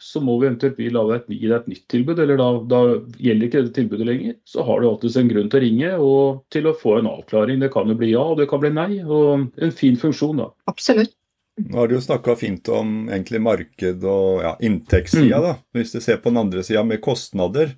så 0.00 0.22
må 0.24 0.38
vi 0.40 0.48
eventuelt 0.48 0.78
gi 0.80 0.88
deg 0.94 1.56
et 1.56 1.68
nytt 1.70 1.84
tilbud. 1.92 2.22
Eller 2.22 2.40
da, 2.40 2.48
da, 2.70 2.80
gjelder 3.20 3.48
ikke 3.48 3.62
dette 3.62 3.76
tilbudet 3.76 4.08
lenger. 4.08 4.38
Så 4.48 4.64
har 4.66 4.80
du 4.80 4.88
alltid 4.88 5.20
en 5.20 5.30
grunn 5.32 5.52
til 5.52 5.60
å 5.60 5.64
ringe 5.66 5.92
og 6.08 6.42
til 6.54 6.70
å 6.70 6.76
få 6.78 6.98
en 6.98 7.10
avklaring. 7.12 7.60
Det 7.62 7.70
kan 7.74 7.90
jo 7.90 7.98
bli 7.98 8.12
ja, 8.14 8.24
og 8.24 8.40
det 8.40 8.48
kan 8.50 8.62
bli 8.64 8.72
nei. 8.74 8.90
Og 9.04 9.48
en 9.68 9.76
fin 9.76 9.98
funksjon, 10.00 10.44
da. 10.44 10.50
Absolutt. 10.70 11.14
Nå 11.58 11.74
har 11.80 11.88
du 11.90 11.96
jo 11.96 12.02
snakka 12.04 12.36
fint 12.38 12.68
om 12.70 13.08
egentlig 13.08 13.40
marked 13.42 14.04
og 14.06 14.44
ja, 14.46 14.52
inntektssida. 14.62 15.56
Mm. 15.58 15.64
Hvis 15.74 15.96
du 15.96 16.00
ser 16.00 16.20
på 16.22 16.30
den 16.30 16.44
andre 16.44 16.62
sida 16.66 16.84
med 16.86 17.02
kostnader. 17.04 17.74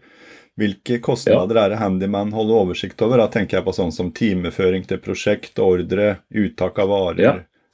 Hvilke 0.61 0.99
kostnader 1.00 1.57
ja. 1.57 1.62
er 1.62 1.73
det 1.73 1.79
Handyman 1.81 2.35
holder 2.37 2.67
oversikt 2.67 3.00
over? 3.07 3.23
Da 3.23 3.31
tenker 3.33 3.59
jeg 3.59 3.64
på 3.64 3.73
sånn 3.73 3.95
som 3.95 4.11
timeføring 4.12 4.85
til 4.85 5.00
prosjekt, 5.00 5.57
ordre, 5.62 6.19
uttak 6.29 6.83
av 6.83 6.90
varer, 6.90 7.23
ja. 7.25 7.33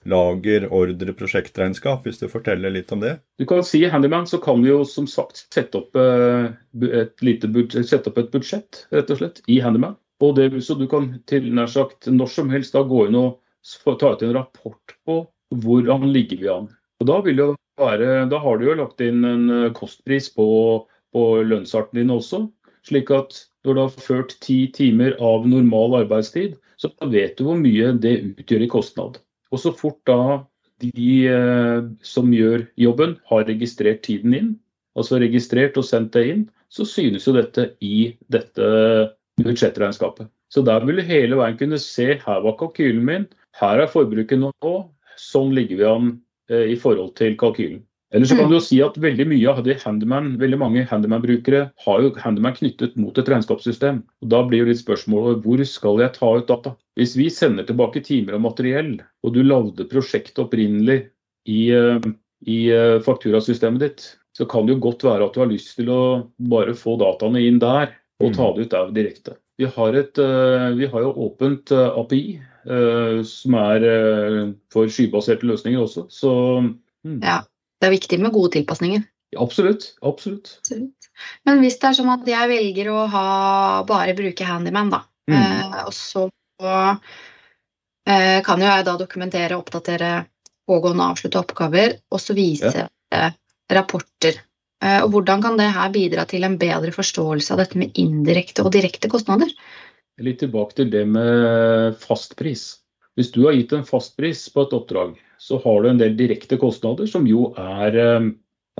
Lager, 0.08 0.66
ordre, 0.74 1.14
prosjektregnskap. 1.16 2.06
Hvis 2.06 2.20
du 2.22 2.26
forteller 2.30 2.72
litt 2.74 2.92
om 2.94 3.02
det? 3.02 3.16
Du 3.40 3.46
kan 3.48 3.64
si 3.66 3.84
Handyman 3.90 4.28
så 4.30 4.40
kan 4.42 4.62
vi 4.64 4.72
jo 4.72 4.82
som 4.88 5.08
sagt 5.10 5.46
sette 5.54 5.82
opp 5.82 5.96
eh, 6.00 6.50
et, 6.88 7.16
budsjett, 7.20 7.86
sette 7.88 8.12
opp 8.12 8.20
et 8.22 8.32
budsjett 8.34 8.86
rett 8.94 9.12
og 9.12 9.20
slett, 9.20 9.42
i 9.50 9.60
Handyman. 9.64 9.98
Og 10.24 10.36
det, 10.38 10.48
så 10.64 10.76
du 10.78 10.86
kan 10.88 11.10
til 11.28 11.50
nær 11.54 11.68
sagt 11.68 12.08
når 12.08 12.32
som 12.32 12.52
helst 12.52 12.76
da 12.76 12.84
gå 12.86 13.06
inn 13.08 13.18
og 13.20 13.40
ta 14.00 14.14
ut 14.14 14.22
en 14.24 14.36
rapport 14.36 14.96
på 15.04 15.20
hvordan 15.62 16.08
ligger 16.14 16.42
vi 16.42 16.50
an. 16.50 16.68
Og 17.02 17.08
da, 17.10 17.20
være, 17.80 18.12
da 18.30 18.38
har 18.40 18.58
du 18.58 18.68
jo 18.70 18.76
lagt 18.78 19.02
inn 19.04 19.24
en 19.26 19.50
eh, 19.52 19.72
kostpris 19.76 20.30
på, 20.34 20.46
på 21.12 21.26
lønnsarten 21.44 22.00
din 22.00 22.14
også. 22.14 22.46
Slik 22.86 23.10
at 23.10 23.34
når 23.66 23.74
du 23.74 23.82
har 23.82 24.00
ført 24.06 24.36
ti 24.44 24.60
timer 24.72 25.16
av 25.18 25.46
normal 25.50 26.02
arbeidstid, 26.04 26.54
så 26.78 26.92
vet 27.10 27.36
du 27.38 27.46
hvor 27.48 27.58
mye 27.58 27.92
det 28.00 28.18
utgjør 28.30 28.66
i 28.66 28.70
kostnad. 28.70 29.18
Og 29.54 29.62
så 29.62 29.72
fort 29.76 30.00
da 30.08 30.44
de 30.82 31.10
eh, 31.30 31.86
som 32.04 32.32
gjør 32.34 32.66
jobben, 32.80 33.16
har 33.30 33.46
registrert 33.48 34.02
tiden 34.06 34.34
inn, 34.36 34.50
altså 34.98 35.20
registrert 35.22 35.78
og 35.80 35.86
sendt 35.88 36.12
det 36.16 36.26
inn, 36.32 36.44
så 36.72 36.84
synes 36.88 37.26
jo 37.28 37.36
dette 37.36 37.70
i 37.84 38.16
dette 38.32 38.66
budsjettregnskapet. 39.40 40.28
Så 40.52 40.62
der 40.66 40.84
vil 40.86 41.00
du 41.00 41.06
hele 41.06 41.38
veien 41.38 41.58
kunne 41.58 41.78
se 41.82 42.16
her 42.22 42.44
var 42.44 42.58
kalkylen 42.60 43.04
min, 43.06 43.26
her 43.60 43.82
er 43.82 43.90
forbruket 43.90 44.40
nå, 44.42 44.52
Sånn 45.16 45.54
ligger 45.56 45.78
vi 45.80 45.84
an 45.88 46.08
eh, 46.52 46.66
i 46.74 46.76
forhold 46.76 47.14
til 47.16 47.38
kalkylen. 47.40 47.80
Eller 48.16 48.28
så 48.28 48.36
kan 48.38 48.46
mm. 48.46 48.50
du 48.50 48.56
jo 48.56 48.64
si 48.64 48.78
at 48.80 48.96
veldig 48.96 49.26
mye 49.28 49.52
av 49.52 49.62
det 49.66 49.76
handyman, 49.82 50.30
veldig 50.40 50.58
mange 50.60 50.84
handyman-brukere 50.88 51.66
har 51.84 52.02
jo 52.02 52.12
handyman 52.22 52.56
knyttet 52.56 52.96
mot 52.96 53.18
et 53.20 53.28
regnskapssystem. 53.28 54.00
Og 54.24 54.30
Da 54.32 54.40
blir 54.48 54.64
jo 54.64 54.70
litt 54.70 54.80
spørsmålet 54.80 55.44
hvor 55.44 55.62
skal 55.68 56.00
jeg 56.00 56.14
ta 56.16 56.30
ut 56.38 56.48
data? 56.48 56.72
Hvis 56.96 57.12
vi 57.20 57.28
sender 57.32 57.68
tilbake 57.68 58.00
timer 58.06 58.38
og 58.38 58.46
materiell, 58.48 58.94
og 59.22 59.36
du 59.36 59.42
lagde 59.44 59.88
prosjektet 59.90 60.40
opprinnelig 60.46 61.02
i, 61.44 61.68
eh, 61.76 62.08
i 62.48 62.58
eh, 62.72 62.96
fakturasystemet 63.04 63.84
ditt, 63.84 64.08
så 64.36 64.48
kan 64.48 64.66
det 64.66 64.76
jo 64.76 64.86
godt 64.88 65.04
være 65.04 65.28
at 65.28 65.36
du 65.36 65.44
har 65.44 65.52
lyst 65.52 65.76
til 65.76 65.92
å 65.92 66.02
bare 66.50 66.76
få 66.76 66.96
dataene 67.00 67.44
inn 67.44 67.60
der 67.60 67.94
og 68.24 68.32
ta 68.32 68.48
mm. 68.48 68.56
det 68.56 68.64
ut 68.64 68.74
der 68.74 68.96
direkte. 68.96 69.38
Vi 69.56 69.68
har, 69.72 69.96
et, 69.96 70.18
vi 70.76 70.88
har 70.92 71.00
jo 71.00 71.14
åpent 71.24 71.72
API 71.72 72.36
eh, 72.66 73.22
som 73.26 73.56
er 73.60 73.86
eh, 73.86 74.40
for 74.72 74.90
skybaserte 74.92 75.48
løsninger 75.48 75.82
også. 75.82 76.06
Så 76.12 76.32
mm, 76.60 77.20
Ja. 77.22 77.42
Det 77.80 77.88
er 77.88 77.94
viktig 77.94 78.18
med 78.22 78.32
gode 78.34 78.54
tilpasninger. 78.56 79.04
absolutt. 79.36 79.90
Absolutt. 80.02 80.58
Absolutt. 80.62 81.10
Men 81.44 81.60
hvis 81.60 81.78
det 81.80 81.90
er 81.90 81.96
sånn 81.98 82.12
at 82.12 82.28
jeg 82.28 82.48
velger 82.48 82.90
å 82.92 83.06
ha, 83.12 83.26
bare 83.88 84.14
bruke 84.16 84.46
Handyman, 84.48 84.90
da, 84.92 85.04
Mm. 85.26 85.34
eh, 85.34 85.78
og 85.88 85.94
så 85.94 86.28
eh, 88.06 88.42
kan 88.46 88.60
jo 88.62 88.68
jeg 88.68 88.84
da 88.86 88.92
dokumentere 89.00 89.56
oppdatere 89.58 90.10
pågående 90.66 91.02
og 91.02 91.16
avslutte 91.16 91.40
oppgaver, 91.40 91.96
og 92.10 92.22
så 92.22 92.36
vise 92.36 92.86
ja. 92.86 93.30
rapporter. 93.72 94.38
Eh, 94.84 95.00
og 95.02 95.10
hvordan 95.14 95.42
kan 95.42 95.58
det 95.58 95.72
her 95.74 95.90
bidra 95.90 96.26
til 96.30 96.46
en 96.46 96.58
bedre 96.60 96.94
forståelse 96.94 97.54
av 97.54 97.62
dette 97.64 97.80
med 97.80 97.98
indirekte 97.98 98.62
og 98.62 98.70
direkte 98.76 99.10
kostnader? 99.10 99.50
Litt 100.22 100.38
tilbake 100.40 100.78
til 100.78 100.90
det 100.94 101.04
med 101.10 101.98
fastpris. 102.00 102.78
Hvis 103.16 103.32
du 103.34 103.46
har 103.46 103.56
gitt 103.56 103.72
en 103.72 103.86
fastpris 103.88 104.46
på 104.52 104.66
et 104.66 104.74
oppdrag, 104.76 105.16
så 105.38 105.58
har 105.62 105.82
du 105.82 105.90
en 105.90 106.00
del 106.00 106.16
direkte 106.18 106.58
kostnader 106.60 107.08
som 107.10 107.26
jo 107.28 107.50
er, 107.60 107.96
eh, 107.96 108.28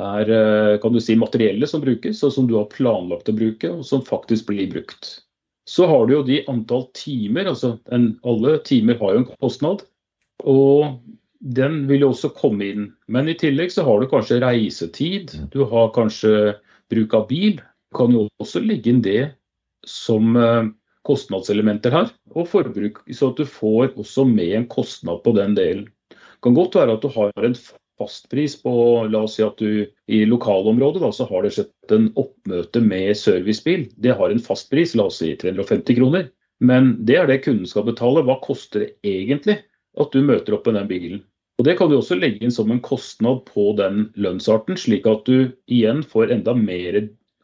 er 0.00 0.32
eh, 0.38 0.78
kan 0.82 0.94
du 0.94 1.00
si, 1.02 1.16
materielle 1.16 1.68
som 1.68 1.84
brukes, 1.84 2.22
og 2.24 2.32
som 2.32 2.48
du 2.48 2.56
har 2.58 2.70
planlagt 2.72 3.30
å 3.32 3.36
bruke, 3.36 3.70
og 3.78 3.84
som 3.86 4.04
faktisk 4.04 4.48
blir 4.50 4.70
brukt. 4.72 5.20
Så 5.66 5.88
har 5.90 6.06
du 6.06 6.14
jo 6.14 6.24
de 6.26 6.44
antall 6.48 6.86
timer, 6.94 7.50
altså 7.50 7.76
en, 7.92 8.12
alle 8.24 8.58
timer 8.66 8.98
har 9.00 9.14
jo 9.14 9.22
en 9.24 9.30
kostnad. 9.34 9.82
Og 10.46 11.00
den 11.40 11.82
vil 11.90 12.04
jo 12.04 12.12
også 12.12 12.30
komme 12.36 12.68
inn. 12.70 12.84
Men 13.10 13.28
i 13.28 13.34
tillegg 13.38 13.72
så 13.74 13.82
har 13.86 14.00
du 14.00 14.06
kanskje 14.10 14.38
reisetid, 14.44 15.34
du 15.50 15.64
har 15.66 15.90
kanskje 15.96 16.54
bruk 16.92 17.16
av 17.18 17.26
bil. 17.30 17.58
Du 17.58 17.98
kan 17.98 18.14
jo 18.14 18.28
også 18.42 18.62
legge 18.62 18.92
inn 18.92 19.02
det 19.02 19.32
som 19.86 20.36
eh, 20.38 20.70
kostnadselementer 21.06 21.94
her, 21.94 22.10
og 22.34 22.48
forbruk, 22.50 23.02
så 23.14 23.30
at 23.32 23.40
du 23.40 23.46
får 23.48 23.92
også 23.94 24.26
med 24.28 24.54
en 24.58 24.70
kostnad 24.70 25.22
på 25.24 25.34
den 25.36 25.54
delen. 25.58 25.86
Kan 26.44 26.56
godt 26.56 26.76
være 26.78 26.96
at 26.96 27.04
du 27.04 27.10
har 27.14 27.46
en 27.46 27.56
fastpris 27.96 28.56
på 28.62 28.72
La 29.10 29.22
oss 29.24 29.36
si 29.38 29.44
at 29.44 29.60
du 29.60 29.86
i 30.12 30.24
lokalområdet 30.28 31.02
da, 31.02 31.12
så 31.14 31.26
har 31.30 31.44
det 31.46 31.54
skjedd 31.56 31.94
en 31.96 32.10
oppmøte 32.20 32.82
med 32.84 33.14
servicebil. 33.18 33.86
Det 33.96 34.16
har 34.18 34.32
en 34.32 34.42
fastpris, 34.42 34.94
la 34.98 35.08
oss 35.10 35.22
si 35.22 35.32
350 35.40 35.96
kroner. 35.98 36.28
Men 36.60 36.94
det 37.08 37.18
er 37.20 37.28
det 37.28 37.42
kunden 37.44 37.68
skal 37.68 37.86
betale. 37.88 38.24
Hva 38.24 38.38
koster 38.44 38.84
det 38.84 38.92
egentlig 39.06 39.58
at 40.00 40.12
du 40.12 40.22
møter 40.24 40.56
opp 40.56 40.68
med 40.68 40.78
den 40.80 40.92
bilen? 40.92 41.24
Og 41.56 41.64
Det 41.64 41.76
kan 41.78 41.88
du 41.88 41.96
også 41.96 42.18
legge 42.18 42.44
inn 42.44 42.52
som 42.52 42.70
en 42.72 42.82
kostnad 42.84 43.46
på 43.48 43.70
den 43.78 44.10
lønnsarten, 44.20 44.76
slik 44.76 45.06
at 45.08 45.24
du 45.24 45.52
igjen 45.72 46.02
får 46.04 46.34
enda 46.34 46.52
mer 46.56 46.98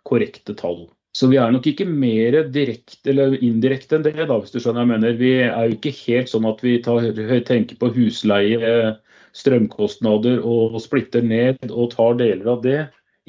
korrekte 0.08 0.52
tall. 0.58 0.84
Så 1.12 1.28
vi 1.28 1.36
er 1.36 1.52
nok 1.52 1.66
ikke 1.68 1.84
mer 1.84 2.38
direkte 2.54 3.12
eller 3.12 3.34
indirekte 3.44 3.98
enn 3.98 4.06
det, 4.06 4.14
da, 4.16 4.38
hvis 4.40 4.54
du 4.54 4.58
skjønner 4.62 4.86
jeg 4.86 4.92
mener. 4.94 5.18
Vi 5.18 5.32
er 5.44 5.68
jo 5.68 5.76
ikke 5.76 5.92
helt 6.06 6.32
sånn 6.32 6.48
at 6.48 6.62
vi 6.64 6.78
tar, 6.84 7.04
tenker 7.48 7.76
på 7.80 7.90
husleie, 7.92 8.94
strømkostnader 9.36 10.40
og 10.44 10.78
splitter 10.84 11.24
ned 11.24 11.70
og 11.70 11.92
tar 11.94 12.16
deler 12.20 12.48
av 12.54 12.64
det 12.64 12.80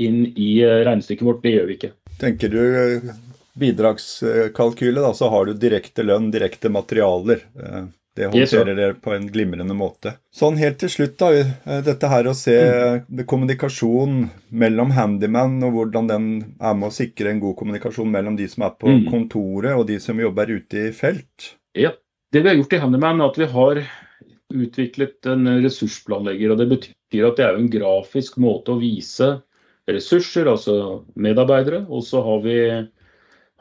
inn 0.02 0.26
i 0.34 0.56
regnestykket 0.64 1.28
vårt. 1.28 1.44
Det 1.44 1.56
gjør 1.58 1.70
vi 1.70 1.78
ikke. 1.80 1.92
Tenker 2.24 2.52
du 2.54 2.62
eh, 2.64 3.14
bidragskalkyle, 3.60 5.02
da, 5.02 5.14
så 5.14 5.30
har 5.30 5.46
du 5.46 5.54
direkte 5.54 6.04
lønn, 6.06 6.32
direkte 6.34 6.70
materialer. 6.74 7.44
Eh, 7.60 7.84
Det 8.16 8.28
håndterer 8.30 8.76
dere 8.78 8.94
på 8.94 9.10
en 9.16 9.24
glimrende 9.34 9.74
måte. 9.74 10.12
Sånn 10.36 10.58
helt 10.62 10.78
til 10.78 10.90
slutt, 10.90 11.16
da. 11.18 11.32
eh, 11.34 11.82
Dette 11.82 12.08
her 12.08 12.24
å 12.30 12.36
se 12.38 12.54
Mm. 13.10 13.26
kommunikasjon 13.26 14.30
mellom 14.52 14.92
handyman, 14.92 15.64
og 15.64 15.74
hvordan 15.74 16.08
den 16.08 16.56
er 16.62 16.76
med 16.76 16.90
å 16.90 16.94
sikre 16.94 17.32
en 17.32 17.40
god 17.40 17.56
kommunikasjon 17.58 18.12
mellom 18.12 18.36
de 18.38 18.48
som 18.48 18.64
er 18.64 18.70
på 18.80 18.88
Mm. 18.88 19.10
kontoret 19.10 19.76
og 19.76 19.88
de 19.88 19.98
som 20.00 20.16
jobber 20.20 20.46
ute 20.46 20.90
i 20.90 20.92
felt. 20.92 21.56
Ja. 21.74 21.90
Det 22.32 22.44
vi 22.44 22.50
har 22.50 22.56
gjort 22.56 22.74
i 22.74 22.80
Handyman, 22.80 23.20
er 23.22 23.30
at 23.30 23.36
vi 23.38 23.46
har 23.46 23.84
utviklet 24.54 25.26
en 25.26 25.46
ressursplanlegger. 25.64 26.52
og 26.52 26.58
Det 26.60 26.70
betyr 26.70 27.28
at 27.28 27.36
det 27.38 27.46
er 27.46 27.56
en 27.56 27.70
grafisk 27.70 28.38
måte 28.38 28.70
å 28.74 28.80
vise 28.80 29.42
ressurser, 29.88 30.46
altså 30.46 31.04
medarbeidere. 31.18 31.86
Og 31.90 32.04
så 32.04 32.24
har 32.24 32.42
vi, 32.42 32.88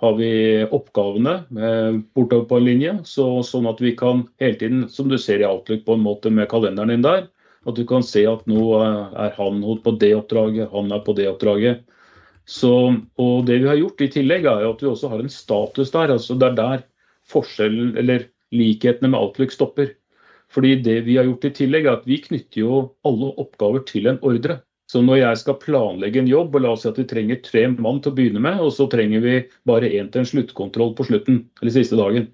har 0.03 0.17
vi 0.19 0.33
oppgavene 0.75 1.35
eh, 1.55 1.99
bortover 2.17 2.49
på 2.51 2.59
en 2.59 2.67
linje, 2.67 2.95
så, 3.07 3.27
sånn 3.47 3.69
at 3.71 3.81
vi 3.83 3.95
kan 3.99 4.25
hele 4.43 4.59
tiden, 4.59 4.83
som 4.91 5.11
du 5.11 5.15
ser 5.21 5.43
i 5.43 5.47
Outlook 5.47 5.85
på 5.87 5.95
en 5.95 6.03
måte 6.03 6.33
med 6.35 6.51
kalenderen 6.51 6.91
din 6.91 7.07
der, 7.07 7.29
at 7.63 7.79
du 7.79 7.85
kan 7.87 8.03
se 8.03 8.25
at 8.27 8.43
nå 8.51 8.65
eh, 8.81 9.15
er 9.29 9.37
han 9.39 9.63
på 9.85 9.95
det 10.03 10.11
oppdraget, 10.19 10.73
han 10.75 10.91
er 10.91 11.05
på 11.07 11.15
det 11.19 11.29
oppdraget. 11.31 11.85
Så, 12.51 12.73
og 13.23 13.47
det 13.47 13.61
vi 13.63 13.71
har 13.71 13.79
gjort 13.79 14.03
i 14.03 14.11
tillegg, 14.11 14.49
er 14.51 14.67
at 14.67 14.83
vi 14.83 14.91
også 14.91 15.13
har 15.13 15.23
en 15.23 15.31
status 15.31 15.95
der. 15.95 16.11
altså 16.17 16.35
Det 16.35 16.49
er 16.49 16.59
der 16.59 16.85
forskjellen, 17.31 17.95
eller 17.97 18.27
likhetene 18.51 19.13
med 19.13 19.21
Outlook 19.21 19.55
stopper. 19.55 19.95
Fordi 20.53 20.75
det 20.83 20.99
vi 21.07 21.17
har 21.17 21.29
gjort 21.31 21.47
i 21.47 21.55
tillegg, 21.63 21.87
er 21.87 22.01
at 22.01 22.09
vi 22.11 22.19
knytter 22.27 22.65
jo 22.65 22.81
alle 23.07 23.31
oppgaver 23.41 23.87
til 23.87 24.11
en 24.11 24.19
ordre. 24.27 24.59
Så 24.93 25.01
når 25.01 25.23
jeg 25.23 25.41
skal 25.41 25.61
planlegge 25.63 26.21
en 26.21 26.29
jobb, 26.29 26.57
og 26.59 26.65
la 26.65 26.73
oss 26.75 26.83
si 26.85 26.91
at 26.91 26.99
vi 27.01 27.09
trenger 27.09 27.39
tre 27.45 27.65
mann 27.73 28.03
til 28.05 28.13
å 28.13 28.17
begynne 28.19 28.43
med, 28.45 28.61
og 28.61 28.75
så 28.77 28.85
trenger 28.93 29.23
vi 29.25 29.39
bare 29.69 29.89
én 29.89 30.11
til 30.13 30.21
en 30.21 30.29
sluttkontroll 30.29 30.93
på 30.99 31.07
slutten, 31.09 31.47
eller 31.63 31.73
siste 31.73 31.97
dagen, 31.97 32.27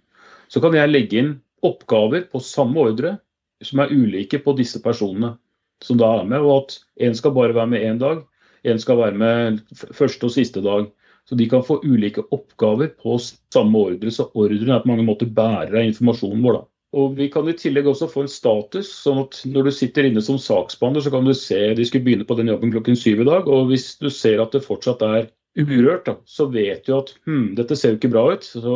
så 0.50 0.62
kan 0.64 0.74
jeg 0.74 0.90
legge 0.90 1.20
inn 1.20 1.36
oppgaver 1.62 2.24
på 2.32 2.42
samme 2.42 2.82
ordre 2.82 3.14
som 3.62 3.82
er 3.82 3.94
ulike 3.94 4.40
på 4.42 4.54
disse 4.58 4.80
personene 4.82 5.36
som 5.84 5.98
da 6.00 6.08
er 6.18 6.26
med, 6.26 6.42
og 6.42 6.64
at 6.64 6.78
én 7.06 7.14
skal 7.14 7.34
bare 7.36 7.54
være 7.54 7.70
med 7.70 7.84
én 7.86 8.00
dag, 8.02 8.24
én 8.66 8.80
skal 8.82 8.98
være 8.98 9.18
med 9.20 9.60
første 9.94 10.26
og 10.26 10.34
siste 10.34 10.62
dag. 10.64 10.88
Så 11.28 11.36
de 11.36 11.44
kan 11.46 11.62
få 11.62 11.76
ulike 11.84 12.24
oppgaver 12.32 12.88
på 12.98 13.18
samme 13.20 13.78
ordre, 13.78 14.10
så 14.10 14.30
ordren 14.32 14.72
er 14.72 14.82
på 14.82 14.90
mange 14.90 15.04
måter 15.06 15.28
bærer 15.28 15.76
av 15.76 15.84
informasjonen 15.84 16.42
vår. 16.42 16.56
da. 16.56 16.62
Og 16.98 17.16
Vi 17.18 17.28
kan 17.30 17.48
i 17.48 17.56
tillegg 17.56 17.86
også 17.90 18.08
få 18.10 18.24
en 18.24 18.32
status, 18.32 18.90
sånn 19.04 19.22
at 19.22 19.40
når 19.46 19.68
du 19.68 19.72
sitter 19.74 20.08
inne 20.08 20.22
som 20.24 20.38
saksbehandler, 20.42 21.04
så 21.04 21.12
kan 21.14 21.28
du 21.28 21.34
se 21.36 21.60
de 21.78 21.86
skulle 21.86 22.06
begynne 22.06 22.26
på 22.28 22.36
den 22.38 22.50
jobben 22.50 22.72
klokken 22.74 22.98
syv 22.98 23.22
i 23.22 23.28
dag. 23.28 23.46
Og 23.46 23.68
hvis 23.70 23.92
du 24.02 24.08
ser 24.10 24.42
at 24.42 24.56
det 24.56 24.64
fortsatt 24.66 25.04
er 25.06 25.28
urørt, 25.58 26.06
da, 26.06 26.16
så 26.26 26.48
vet 26.50 26.86
du 26.86 26.96
at 26.98 27.14
hm, 27.26 27.54
dette 27.58 27.78
ser 27.78 27.94
jo 27.94 28.00
ikke 28.00 28.12
bra 28.14 28.26
ut. 28.34 28.46
Så 28.46 28.74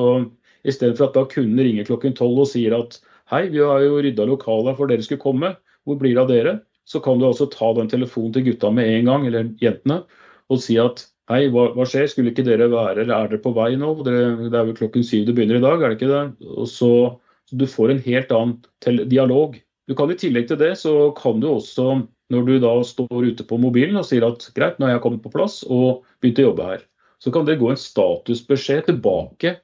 Istedenfor 0.62 1.08
at 1.08 1.16
da 1.16 1.24
kunden 1.26 1.58
ringer 1.58 1.86
klokken 1.88 2.14
tolv 2.14 2.44
og 2.44 2.50
sier 2.52 2.74
at 2.76 3.00
hei, 3.32 3.48
vi 3.50 3.62
har 3.62 3.82
jo 3.82 3.98
rydda 4.04 4.26
lokalet 4.28 4.78
for 4.78 4.90
dere 4.90 5.02
skulle 5.02 5.22
komme, 5.22 5.54
hvor 5.82 5.98
blir 5.98 6.14
det 6.14 6.22
av 6.22 6.30
dere? 6.30 6.52
Så 6.86 7.00
kan 7.02 7.18
du 7.18 7.26
altså 7.26 7.48
ta 7.50 7.72
den 7.74 7.90
telefonen 7.90 8.34
til 8.34 8.46
gutta 8.50 8.70
med 8.74 8.90
en 8.90 9.10
gang, 9.10 9.26
eller 9.26 9.50
jentene, 9.62 10.02
og 10.50 10.62
si 10.62 10.76
at 10.78 11.04
hei, 11.30 11.46
hva, 11.54 11.68
hva 11.74 11.86
skjer, 11.88 12.08
skulle 12.10 12.32
ikke 12.32 12.46
dere 12.46 12.70
være, 12.70 13.02
eller 13.02 13.14
er 13.16 13.32
dere 13.32 13.42
på 13.42 13.54
vei 13.56 13.72
nå? 13.78 13.94
Dere, 14.06 14.22
det 14.44 14.58
er 14.58 14.68
vel 14.68 14.78
klokken 14.78 15.06
syv 15.06 15.26
det 15.26 15.36
begynner 15.38 15.58
i 15.58 15.64
dag, 15.64 15.82
er 15.82 15.92
det 15.92 15.98
ikke 15.98 16.12
det? 16.12 16.50
Og 16.52 16.70
så, 16.70 16.92
så 17.52 17.58
du 17.60 17.66
får 17.68 17.90
en 17.92 17.98
helt 18.06 18.30
annen 18.32 19.08
dialog. 19.12 19.58
Du 19.84 19.92
kan 19.98 20.10
I 20.10 20.16
tillegg 20.16 20.46
til 20.48 20.56
det 20.56 20.72
så 20.80 21.10
kan 21.18 21.42
du 21.42 21.50
også, 21.50 22.06
når 22.32 22.46
du 22.46 22.54
da 22.62 22.70
står 22.86 23.26
ute 23.28 23.44
på 23.44 23.58
mobilen 23.60 23.98
og 24.00 24.06
sier 24.08 24.24
at 24.24 24.46
greit, 24.56 24.78
nå 24.80 24.88
har 24.88 24.96
jeg 24.96 25.02
kommet 25.04 25.24
på 25.24 25.34
plass 25.34 25.60
og 25.68 26.06
begynt 26.22 26.40
å 26.40 26.46
jobbe 26.48 26.70
her, 26.70 26.86
så 27.20 27.32
kan 27.34 27.44
det 27.44 27.58
gå 27.60 27.68
en 27.68 27.78
statusbeskjed 27.78 28.86
tilbake 28.88 29.58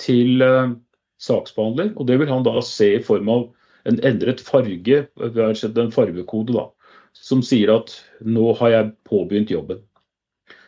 til 0.00 0.40
uh, 0.40 0.72
saksbehandler. 1.20 1.92
og 1.98 2.08
Det 2.08 2.16
vil 2.22 2.32
han 2.32 2.46
da 2.48 2.64
se 2.64 2.94
i 2.96 3.04
form 3.04 3.28
av 3.28 3.44
en 3.84 4.00
endret 4.08 4.40
farge, 4.40 5.04
en 5.20 5.92
fargekode, 5.92 6.56
da, 6.56 6.68
som 7.12 7.44
sier 7.44 7.74
at 7.74 7.92
nå 8.24 8.54
har 8.62 8.72
jeg 8.72 8.94
påbegynt 9.10 9.52
jobben. 9.52 9.84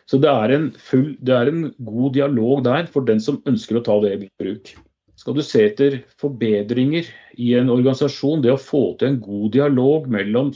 Så 0.07 0.21
det 0.21 0.29
er, 0.29 0.53
full, 0.79 1.15
det 1.25 1.33
er 1.35 1.49
en 1.49 1.71
god 1.83 2.13
dialog 2.15 2.61
der 2.69 2.85
for 2.91 3.07
den 3.07 3.19
som 3.19 3.41
ønsker 3.49 3.79
å 3.79 3.87
ta 3.89 3.97
det 4.05 4.13
i 4.13 4.29
bruk. 4.39 4.77
Skal 5.17 5.33
du 5.33 5.41
se 5.41 5.63
etter 5.65 6.01
forbedringer 6.21 7.07
i 7.41 7.53
en 7.57 7.71
organisasjon, 7.73 8.43
det 8.43 8.51
å 8.53 8.61
få 8.61 8.83
til 8.99 9.11
en 9.11 9.21
god 9.21 9.47
dialog 9.55 10.05
mellom 10.13 10.51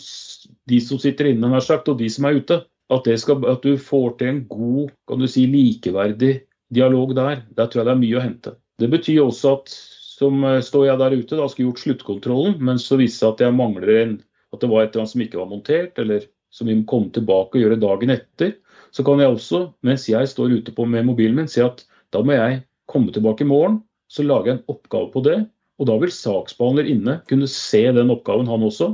de 0.70 0.82
som 0.86 1.01
sitter 1.01 1.32
inne 1.32 1.50
nær 1.50 1.65
sagt, 1.65 1.89
og 1.89 1.98
de 1.98 2.10
som 2.13 2.27
er 2.30 2.38
ute, 2.38 2.60
at, 2.91 3.08
skal, 3.18 3.41
at 3.50 3.65
du 3.65 3.74
får 3.82 4.18
til 4.20 4.30
en 4.30 4.44
god, 4.51 4.91
kan 5.10 5.22
du 5.22 5.27
si, 5.32 5.48
likeverdig 5.50 6.36
dialog 6.72 7.15
der, 7.18 7.41
der 7.58 7.72
tror 7.72 7.82
jeg 7.82 7.89
det 7.89 7.96
er 7.96 8.03
mye 8.03 8.20
å 8.20 8.24
hente. 8.24 8.56
Det 8.82 8.89
betyr 8.91 9.24
også 9.24 9.56
at 9.58 9.74
som 10.22 10.44
eh, 10.46 10.60
står 10.65 10.88
jeg 10.89 11.01
der 11.01 11.18
ute, 11.18 11.38
da 11.39 11.50
skulle 11.50 11.72
gjort 11.72 11.86
sluttkontrollen, 11.86 12.58
men 12.62 12.82
så 12.82 13.00
viste 13.01 13.25
det 13.25 13.34
at 13.34 13.46
jeg 13.48 13.58
mangler 13.58 13.94
en, 13.98 14.18
at 14.53 14.62
det 14.62 14.70
var 14.70 14.84
et 14.84 14.91
eller 14.91 15.06
annet 15.06 15.15
som 15.15 15.24
ikke 15.25 15.41
var 15.41 15.50
montert, 15.50 16.01
eller 16.01 16.27
som 16.53 16.70
vi 16.70 16.75
må 16.77 16.86
komme 16.89 17.13
tilbake 17.15 17.58
og 17.58 17.63
gjøre 17.63 17.80
dagen 17.82 18.13
etter. 18.13 18.58
Så 18.91 19.06
kan 19.08 19.22
jeg 19.24 19.32
også, 19.32 19.63
mens 19.88 20.10
jeg 20.12 20.30
står 20.30 20.60
ute 20.60 20.74
på 20.75 20.86
med 20.86 21.08
mobilen 21.08 21.39
min, 21.39 21.50
si 21.50 21.63
at 21.63 21.86
da 22.12 22.22
må 22.27 22.36
jeg 22.36 22.62
komme 22.91 23.13
tilbake 23.15 23.46
i 23.46 23.50
morgen, 23.50 23.80
så 24.12 24.25
lager 24.27 24.51
jeg 24.51 24.60
en 24.60 24.74
oppgave 24.75 25.12
på 25.13 25.24
det. 25.25 25.38
Og 25.80 25.88
da 25.89 25.96
vil 26.01 26.12
saksbehandler 26.13 26.89
inne 26.91 27.20
kunne 27.30 27.48
se 27.50 27.86
den 27.96 28.12
oppgaven, 28.13 28.50
han 28.51 28.68
også. 28.68 28.91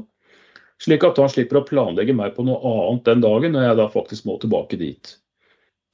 Slik 0.83 1.03
at 1.07 1.17
han 1.17 1.31
slipper 1.33 1.59
å 1.59 1.65
planlegge 1.65 2.13
meg 2.15 2.35
på 2.35 2.45
noe 2.45 2.59
annet 2.61 3.07
den 3.09 3.23
dagen, 3.25 3.55
når 3.55 3.65
jeg 3.65 3.79
da 3.79 3.87
faktisk 3.91 4.27
må 4.29 4.37
tilbake 4.41 4.77
dit. 4.79 5.15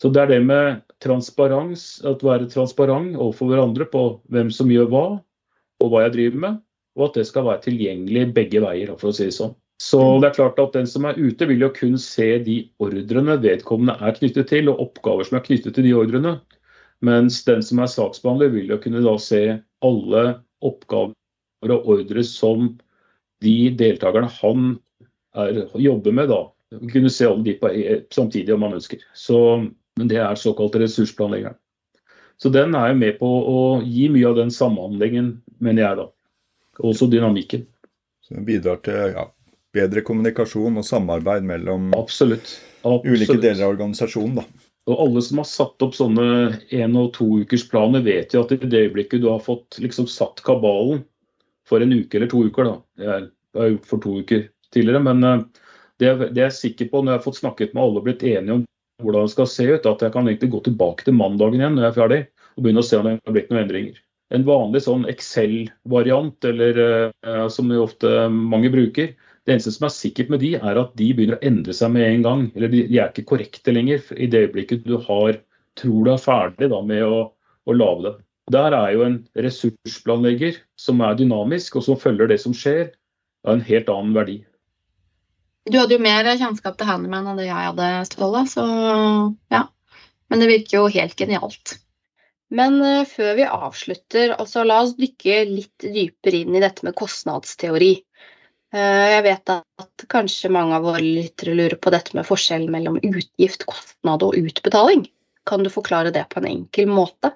Så 0.01 0.11
det 0.11 0.25
er 0.25 0.31
det 0.33 0.41
med 0.43 0.81
transparens, 1.03 2.03
at 2.03 2.23
være 2.25 2.49
transparent 2.51 3.15
overfor 3.15 3.53
hverandre 3.53 3.87
på 3.87 4.03
hvem 4.33 4.51
som 4.51 4.71
gjør 4.73 4.89
hva, 4.91 5.05
og 5.79 5.91
hva 5.91 6.03
jeg 6.03 6.15
driver 6.17 6.41
med, 6.43 6.57
og 6.99 7.05
at 7.07 7.19
det 7.19 7.27
skal 7.29 7.47
være 7.47 7.63
tilgjengelig 7.63 8.25
begge 8.35 8.61
veier, 8.63 8.91
for 8.99 9.13
å 9.13 9.15
si 9.15 9.29
det 9.29 9.37
sånn. 9.37 9.55
Så 9.81 9.99
det 10.21 10.29
er 10.29 10.35
klart 10.35 10.59
at 10.61 10.75
den 10.75 10.87
som 10.87 11.07
er 11.07 11.17
ute, 11.17 11.47
vil 11.49 11.63
jo 11.63 11.71
kun 11.75 11.95
se 11.99 12.27
de 12.43 12.57
ordrene 12.83 13.39
vedkommende 13.41 13.95
er 14.03 14.19
knyttet 14.19 14.51
til, 14.51 14.69
og 14.71 14.83
oppgaver 14.83 15.27
som 15.27 15.39
er 15.39 15.47
knyttet 15.47 15.75
til 15.75 15.87
de 15.87 15.95
ordrene. 15.97 16.37
Mens 17.03 17.41
den 17.43 17.63
som 17.65 17.81
er 17.83 17.91
saksbehandler, 17.91 18.53
vil 18.53 18.71
jo 18.71 18.79
kunne 18.79 19.03
da 19.03 19.17
se 19.19 19.43
alle 19.83 20.23
oppgaver 20.63 21.73
og 21.73 21.89
ordre 21.95 22.23
som 22.27 22.69
de 23.43 23.57
deltakerne 23.75 24.29
han 24.39 24.75
er, 25.35 25.65
jobber 25.79 26.15
med, 26.15 26.31
da, 26.31 26.39
kunne 26.91 27.11
se 27.11 27.27
alle 27.27 27.43
de 27.43 27.57
på, 27.59 27.71
samtidig 28.13 28.55
om 28.55 28.63
man 28.63 28.77
ønsker. 28.79 29.03
Så, 29.13 29.37
men 29.99 30.11
det 30.11 30.21
er 30.23 30.39
såkalt 30.39 30.79
ressursplanleggeren. 30.79 31.59
Så 32.41 32.49
den 32.49 32.75
er 32.75 32.91
jo 32.91 32.99
med 32.99 33.19
på 33.19 33.29
å 33.29 33.59
gi 33.85 34.07
mye 34.11 34.31
av 34.31 34.39
den 34.39 34.51
samhandlingen, 34.51 35.35
mener 35.63 35.85
jeg 35.85 35.99
da. 36.01 36.09
Også 36.83 37.07
dynamikken. 37.11 37.67
Så 38.23 38.37
den 38.37 38.47
bidrar 38.47 38.79
til 38.83 39.13
ja, 39.13 39.27
bedre 39.75 40.01
kommunikasjon 40.05 40.79
og 40.79 40.87
samarbeid 40.87 41.45
mellom 41.47 41.91
Absolutt. 41.97 42.55
Absolutt. 42.83 43.05
ulike 43.11 43.37
deler 43.39 43.67
av 43.67 43.75
organisasjonen. 43.75 44.41
da. 44.41 44.62
Og 44.89 44.99
alle 44.99 45.21
som 45.23 45.39
har 45.39 45.47
satt 45.47 45.83
opp 45.85 45.95
sånne 45.95 46.25
en- 46.75 46.97
og 46.99 47.13
toukersplaner, 47.15 48.03
vet 48.03 48.33
jo 48.35 48.43
at 48.43 48.51
i 48.51 48.59
det 48.59 48.87
øyeblikket 48.89 49.23
du 49.23 49.29
har 49.29 49.39
fått 49.43 49.79
liksom 49.79 50.09
satt 50.11 50.43
kabalen 50.43 51.05
for 51.67 51.81
en 51.81 51.93
uke 51.93 52.17
eller 52.19 52.27
to 52.31 52.43
uker, 52.43 52.67
da. 52.67 52.75
Jeg 52.99 53.29
har 53.55 53.71
gjort 53.71 53.87
for 53.87 54.03
to 54.03 54.17
uker 54.19 54.47
tidligere, 54.75 55.03
men 55.05 55.23
eh, 55.23 55.43
det, 56.01 56.13
det 56.35 56.41
er 56.41 56.49
jeg 56.49 56.59
sikker 56.59 56.91
på 56.91 57.01
når 57.01 57.13
jeg 57.13 57.21
har 57.21 57.27
fått 57.27 57.39
snakket 57.39 57.75
med 57.75 57.83
alle 57.83 58.01
og 58.01 58.07
blitt 58.07 58.25
enige 58.27 58.59
om 58.59 58.65
hvordan 59.03 59.27
det 59.27 59.33
skal 59.33 59.49
se 59.49 59.67
ut, 59.71 59.85
at 59.85 60.03
jeg 60.03 60.13
kan 60.13 60.27
egentlig 60.27 60.51
gå 60.53 60.63
tilbake 60.67 61.05
til 61.05 61.15
mandagen 61.17 61.61
igjen 61.61 61.77
når 61.77 61.87
jeg 61.87 61.91
er 61.93 61.99
ferdig 61.99 62.21
og 62.53 62.65
begynne 62.65 62.83
å 62.83 62.87
se 62.87 62.99
om 62.99 63.07
det 63.07 63.15
har 63.17 63.35
blitt 63.35 63.51
noen 63.51 63.63
endringer. 63.63 64.01
En 64.33 64.45
vanlig 64.47 64.81
sånn 64.85 65.07
Excel-variant, 65.09 66.45
eller 66.49 66.79
eh, 66.83 67.47
som 67.53 67.71
ofte 67.77 68.11
mange 68.33 68.71
bruker, 68.73 69.13
det 69.43 69.55
eneste 69.55 69.73
som 69.75 69.87
er 69.87 69.93
sikkert 69.93 70.29
med 70.31 70.39
de, 70.43 70.53
er 70.55 70.79
at 70.79 70.93
de 70.99 71.09
begynner 71.15 71.39
å 71.39 71.45
endre 71.45 71.75
seg 71.75 71.91
med 71.91 72.05
en 72.07 72.21
gang. 72.25 72.43
Eller 72.55 72.71
de, 72.71 72.85
de 72.87 72.99
er 72.99 73.11
ikke 73.11 73.27
korrekte 73.33 73.73
lenger 73.75 74.05
i 74.15 74.29
det 74.31 74.45
øyeblikket 74.45 74.85
du 74.87 74.95
har, 75.03 75.39
tror 75.79 76.05
du 76.05 76.11
er 76.13 76.21
ferdig 76.21 76.69
da, 76.71 76.79
med 76.85 77.03
å, 77.03 77.19
å 77.67 77.75
lage 77.75 78.05
det. 78.07 78.15
Der 78.53 78.75
er 78.75 78.89
jo 78.95 79.03
en 79.05 79.19
ressursplanlegger 79.39 80.57
som 80.79 81.03
er 81.03 81.19
dynamisk, 81.19 81.77
og 81.79 81.85
som 81.85 81.99
følger 81.99 82.31
det 82.31 82.39
som 82.43 82.55
skjer, 82.55 82.91
av 83.43 83.57
en 83.57 83.67
helt 83.67 83.91
annen 83.91 84.15
verdi. 84.15 84.39
Du 85.67 85.77
hadde 85.79 85.95
jo 85.95 86.03
mer 86.03 86.27
kjennskap 86.39 86.75
til 86.79 86.87
Handyman 86.87 87.29
enn 87.31 87.39
det 87.39 87.47
jeg 87.47 87.55
hadde, 87.69 87.89
Ståle, 88.09 88.43
så 88.51 88.65
ja. 89.51 89.65
Men 90.31 90.43
det 90.43 90.49
virker 90.49 90.79
jo 90.79 90.91
helt 90.91 91.15
genialt. 91.19 91.77
Men 92.53 92.77
uh, 92.83 93.03
før 93.07 93.37
vi 93.39 93.45
avslutter, 93.47 94.35
altså 94.37 94.65
la 94.67 94.81
oss 94.83 94.95
dykke 94.99 95.39
litt 95.49 95.87
dypere 95.87 96.43
inn 96.43 96.57
i 96.57 96.61
dette 96.63 96.85
med 96.85 96.95
kostnadsteori. 96.99 97.95
Uh, 98.73 99.05
jeg 99.11 99.23
vet 99.27 99.53
at 99.53 100.05
kanskje 100.09 100.49
mange 100.53 100.77
av 100.77 100.87
våre 100.87 101.03
lyttere 101.03 101.53
lurer 101.53 101.77
på 101.77 101.93
dette 101.93 102.15
med 102.17 102.25
forskjellen 102.25 102.71
mellom 102.73 102.97
utgift, 103.03 103.67
kostnad 103.69 104.25
og 104.25 104.37
utbetaling. 104.39 105.05
Kan 105.45 105.63
du 105.65 105.69
forklare 105.69 106.13
det 106.15 106.25
på 106.31 106.41
en 106.41 106.49
enkel 106.49 106.89
måte? 106.89 107.35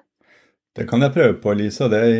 Det 0.74 0.88
kan 0.88 1.02
jeg 1.02 1.14
prøve 1.14 1.36
på, 1.42 1.52
Elisa. 1.52 1.88
Det 1.90 2.02
I 2.08 2.18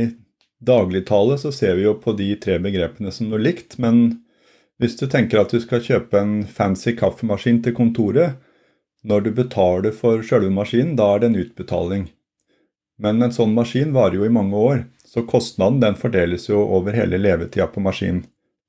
dagligtale 0.59 1.39
så 1.39 1.53
ser 1.55 1.77
vi 1.79 1.87
jo 1.87 1.97
på 1.99 2.15
de 2.19 2.33
tre 2.43 2.59
begrepene 2.63 3.13
som 3.15 3.31
noe 3.31 3.43
likt, 3.43 3.79
men 3.83 4.21
hvis 4.79 4.95
du 4.99 5.09
tenker 5.11 5.41
at 5.41 5.51
du 5.55 5.59
skal 5.63 5.83
kjøpe 5.83 6.19
en 6.19 6.37
fancy 6.47 6.95
kaffemaskin 6.99 7.63
til 7.65 7.75
kontoret, 7.75 8.39
når 9.03 9.27
du 9.27 9.31
betaler 9.35 9.95
for 9.95 10.23
selve 10.27 10.51
maskinen, 10.55 10.97
da 10.99 11.15
er 11.15 11.23
det 11.23 11.31
en 11.31 11.41
utbetaling. 11.43 12.09
Men 12.99 13.23
en 13.23 13.35
sånn 13.35 13.55
maskin 13.55 13.95
varer 13.95 14.19
jo 14.19 14.27
i 14.27 14.35
mange 14.35 14.59
år, 14.59 14.83
så 15.07 15.23
kostnaden 15.27 15.79
den 15.83 15.99
fordeles 15.99 16.49
jo 16.51 16.63
over 16.63 16.95
hele 16.99 17.19
levetida 17.19 17.69
på 17.71 17.83
maskinen. 17.83 18.25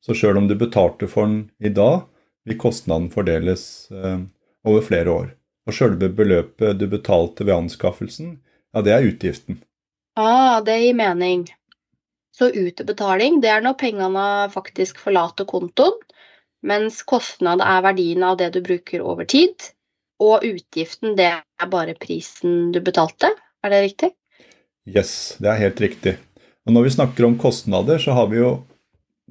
Så 0.06 0.16
sjøl 0.16 0.40
om 0.40 0.48
du 0.48 0.56
betalte 0.60 1.10
for 1.12 1.28
den 1.28 1.50
i 1.60 1.72
dag, 1.76 2.06
vil 2.48 2.60
kostnaden 2.60 3.10
fordeles 3.12 3.64
eh, 3.92 4.22
over 4.68 4.86
flere 4.86 5.12
år. 5.12 5.32
Og 5.68 5.76
sjølve 5.76 6.10
beløpet 6.16 6.80
du 6.80 6.88
betalte 6.90 7.46
ved 7.46 7.56
anskaffelsen, 7.56 8.38
ja, 8.74 8.84
det 8.86 8.94
er 8.94 9.08
utgiften. 9.10 9.60
Ah, 10.20 10.60
det 10.66 10.78
gir 10.82 10.96
mening. 10.98 11.48
Så 12.36 12.50
utbetaling, 12.56 13.42
det 13.44 13.52
er 13.52 13.64
når 13.66 13.76
pengene 13.80 14.28
faktisk 14.54 15.02
forlater 15.04 15.48
kontoen, 15.50 15.98
mens 16.64 17.02
kostnad 17.08 17.64
er 17.64 17.84
verdien 17.84 18.24
av 18.24 18.40
det 18.40 18.54
du 18.56 18.62
bruker 18.64 19.04
over 19.04 19.28
tid, 19.28 19.56
og 20.20 20.44
utgiften, 20.44 21.16
det 21.16 21.30
er 21.32 21.70
bare 21.72 21.96
prisen 22.00 22.74
du 22.76 22.82
betalte. 22.84 23.32
Er 23.64 23.72
det 23.72 23.84
riktig? 23.84 24.12
Yes, 24.88 25.38
det 25.40 25.52
er 25.52 25.62
helt 25.64 25.80
riktig. 25.84 26.16
Og 26.68 26.76
når 26.76 26.88
vi 26.88 26.96
snakker 26.96 27.28
om 27.28 27.38
kostnader, 27.40 28.00
så 28.00 28.16
har 28.16 28.28
vi 28.32 28.40
jo 28.40 28.52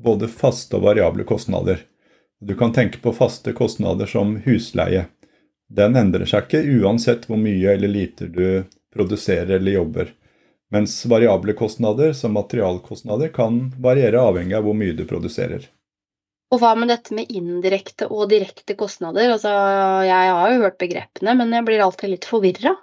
både 0.04 0.28
faste 0.30 0.78
og 0.78 0.86
variable 0.86 1.26
kostnader. 1.28 1.82
Du 2.40 2.54
kan 2.58 2.72
tenke 2.72 3.00
på 3.02 3.12
faste 3.12 3.52
kostnader 3.52 4.06
som 4.06 4.36
husleie. 4.44 5.08
Den 5.68 5.96
endrer 5.98 6.28
seg 6.28 6.46
ikke 6.46 6.78
uansett 6.80 7.26
hvor 7.28 7.40
mye 7.40 7.74
eller 7.74 7.90
lite 7.90 8.28
du 8.30 8.64
produserer 8.94 9.58
eller 9.58 9.80
jobber. 9.80 10.14
Mens 10.70 11.00
variable 11.08 11.52
kostnader, 11.56 12.12
som 12.12 12.36
materialkostnader, 12.36 13.28
kan 13.32 13.72
variere 13.80 14.20
avhengig 14.20 14.56
av 14.56 14.66
hvor 14.68 14.76
mye 14.76 14.96
du 14.96 15.04
produserer. 15.08 15.64
Og 16.52 16.60
hva 16.62 16.74
med 16.76 16.88
dette 16.92 17.12
med 17.16 17.32
indirekte 17.32 18.08
og 18.08 18.28
direkte 18.30 18.76
kostnader? 18.76 19.32
Altså, 19.34 19.52
jeg 20.08 20.34
har 20.36 20.52
jo 20.52 20.60
hørt 20.62 20.78
begrepene, 20.80 21.34
men 21.40 21.52
jeg 21.56 21.66
blir 21.66 21.84
alltid 21.84 22.14
litt 22.14 22.28
forvirra. 22.28 22.74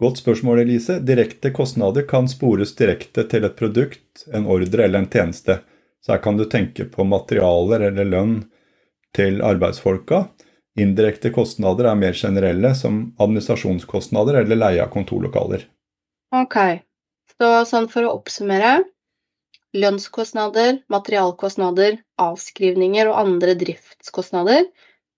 Godt 0.00 0.20
spørsmål, 0.22 0.62
Elise. 0.62 1.00
Direkte 1.04 1.50
kostnader 1.52 2.06
kan 2.08 2.28
spores 2.30 2.76
direkte 2.78 3.24
til 3.28 3.44
et 3.48 3.56
produkt, 3.58 4.24
en 4.32 4.46
ordre 4.48 4.84
eller 4.86 5.02
en 5.02 5.10
tjeneste. 5.10 5.58
Så 6.04 6.14
her 6.14 6.22
kan 6.24 6.38
du 6.38 6.44
tenke 6.48 6.86
på 6.90 7.04
materialer 7.04 7.88
eller 7.90 8.08
lønn 8.08 8.36
til 9.16 9.42
arbeidsfolka. 9.44 10.26
Indirekte 10.78 11.32
kostnader 11.34 11.88
er 11.90 11.98
mer 11.98 12.14
generelle, 12.14 12.74
som 12.78 13.00
administrasjonskostnader 13.18 14.42
eller 14.44 14.60
leie 14.60 14.84
av 14.84 14.92
kontorlokaler. 14.92 15.64
Ok, 16.34 16.58
så 17.34 17.50
sånn 17.66 17.88
for 17.90 18.06
å 18.06 18.14
oppsummere. 18.20 18.78
Lønnskostnader, 19.76 20.78
materialkostnader, 20.88 21.98
avskrivninger 22.22 23.10
og 23.10 23.18
andre 23.20 23.56
driftskostnader, 23.58 24.68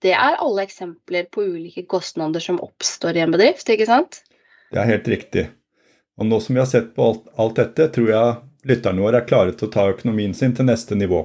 det 0.02 0.14
er 0.16 0.38
alle 0.40 0.64
eksempler 0.64 1.28
på 1.30 1.44
ulike 1.44 1.84
kostnader 1.88 2.42
som 2.42 2.58
oppstår 2.64 3.18
i 3.18 3.24
en 3.24 3.34
bedrift, 3.34 3.68
ikke 3.68 3.86
sant? 3.88 4.22
Det 4.72 4.80
er 4.80 4.88
helt 4.88 5.10
riktig. 5.12 5.44
Og 6.20 6.28
nå 6.28 6.40
som 6.40 6.56
vi 6.56 6.62
har 6.62 6.70
sett 6.70 6.94
på 6.96 7.04
alt, 7.04 7.28
alt 7.40 7.60
dette, 7.60 7.90
tror 7.94 8.08
jeg 8.10 8.32
lytterne 8.68 9.05
våre 9.05 9.23
er 9.23 9.29
klare 9.29 9.55
til 9.55 9.68
å 9.68 9.73
ta 9.75 9.87
økonomien 9.92 10.35
sin 10.37 10.55
til 10.57 10.68
neste 10.68 10.99
nivå. 10.99 11.25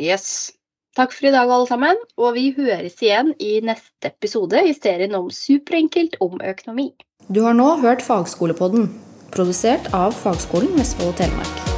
Yes. 0.00 0.52
Takk 0.94 1.10
for 1.10 1.26
i 1.26 1.34
dag, 1.34 1.50
alle 1.50 1.66
sammen, 1.66 1.98
og 2.20 2.36
vi 2.36 2.52
høres 2.54 3.00
igjen 3.02 3.32
i 3.42 3.56
neste 3.66 4.12
episode 4.12 4.62
i 4.62 4.74
serien 4.76 5.16
om 5.18 5.26
Superenkelt 5.34 6.20
om 6.22 6.38
økonomi. 6.38 6.92
Du 7.26 7.42
har 7.42 7.58
nå 7.58 7.72
hørt 7.82 8.04
Fagskolepodden, 8.06 8.92
produsert 9.34 9.90
av 9.96 10.14
Fagskolen 10.22 10.76
Vestfold 10.78 11.16
og 11.16 11.22
Telemark. 11.24 11.73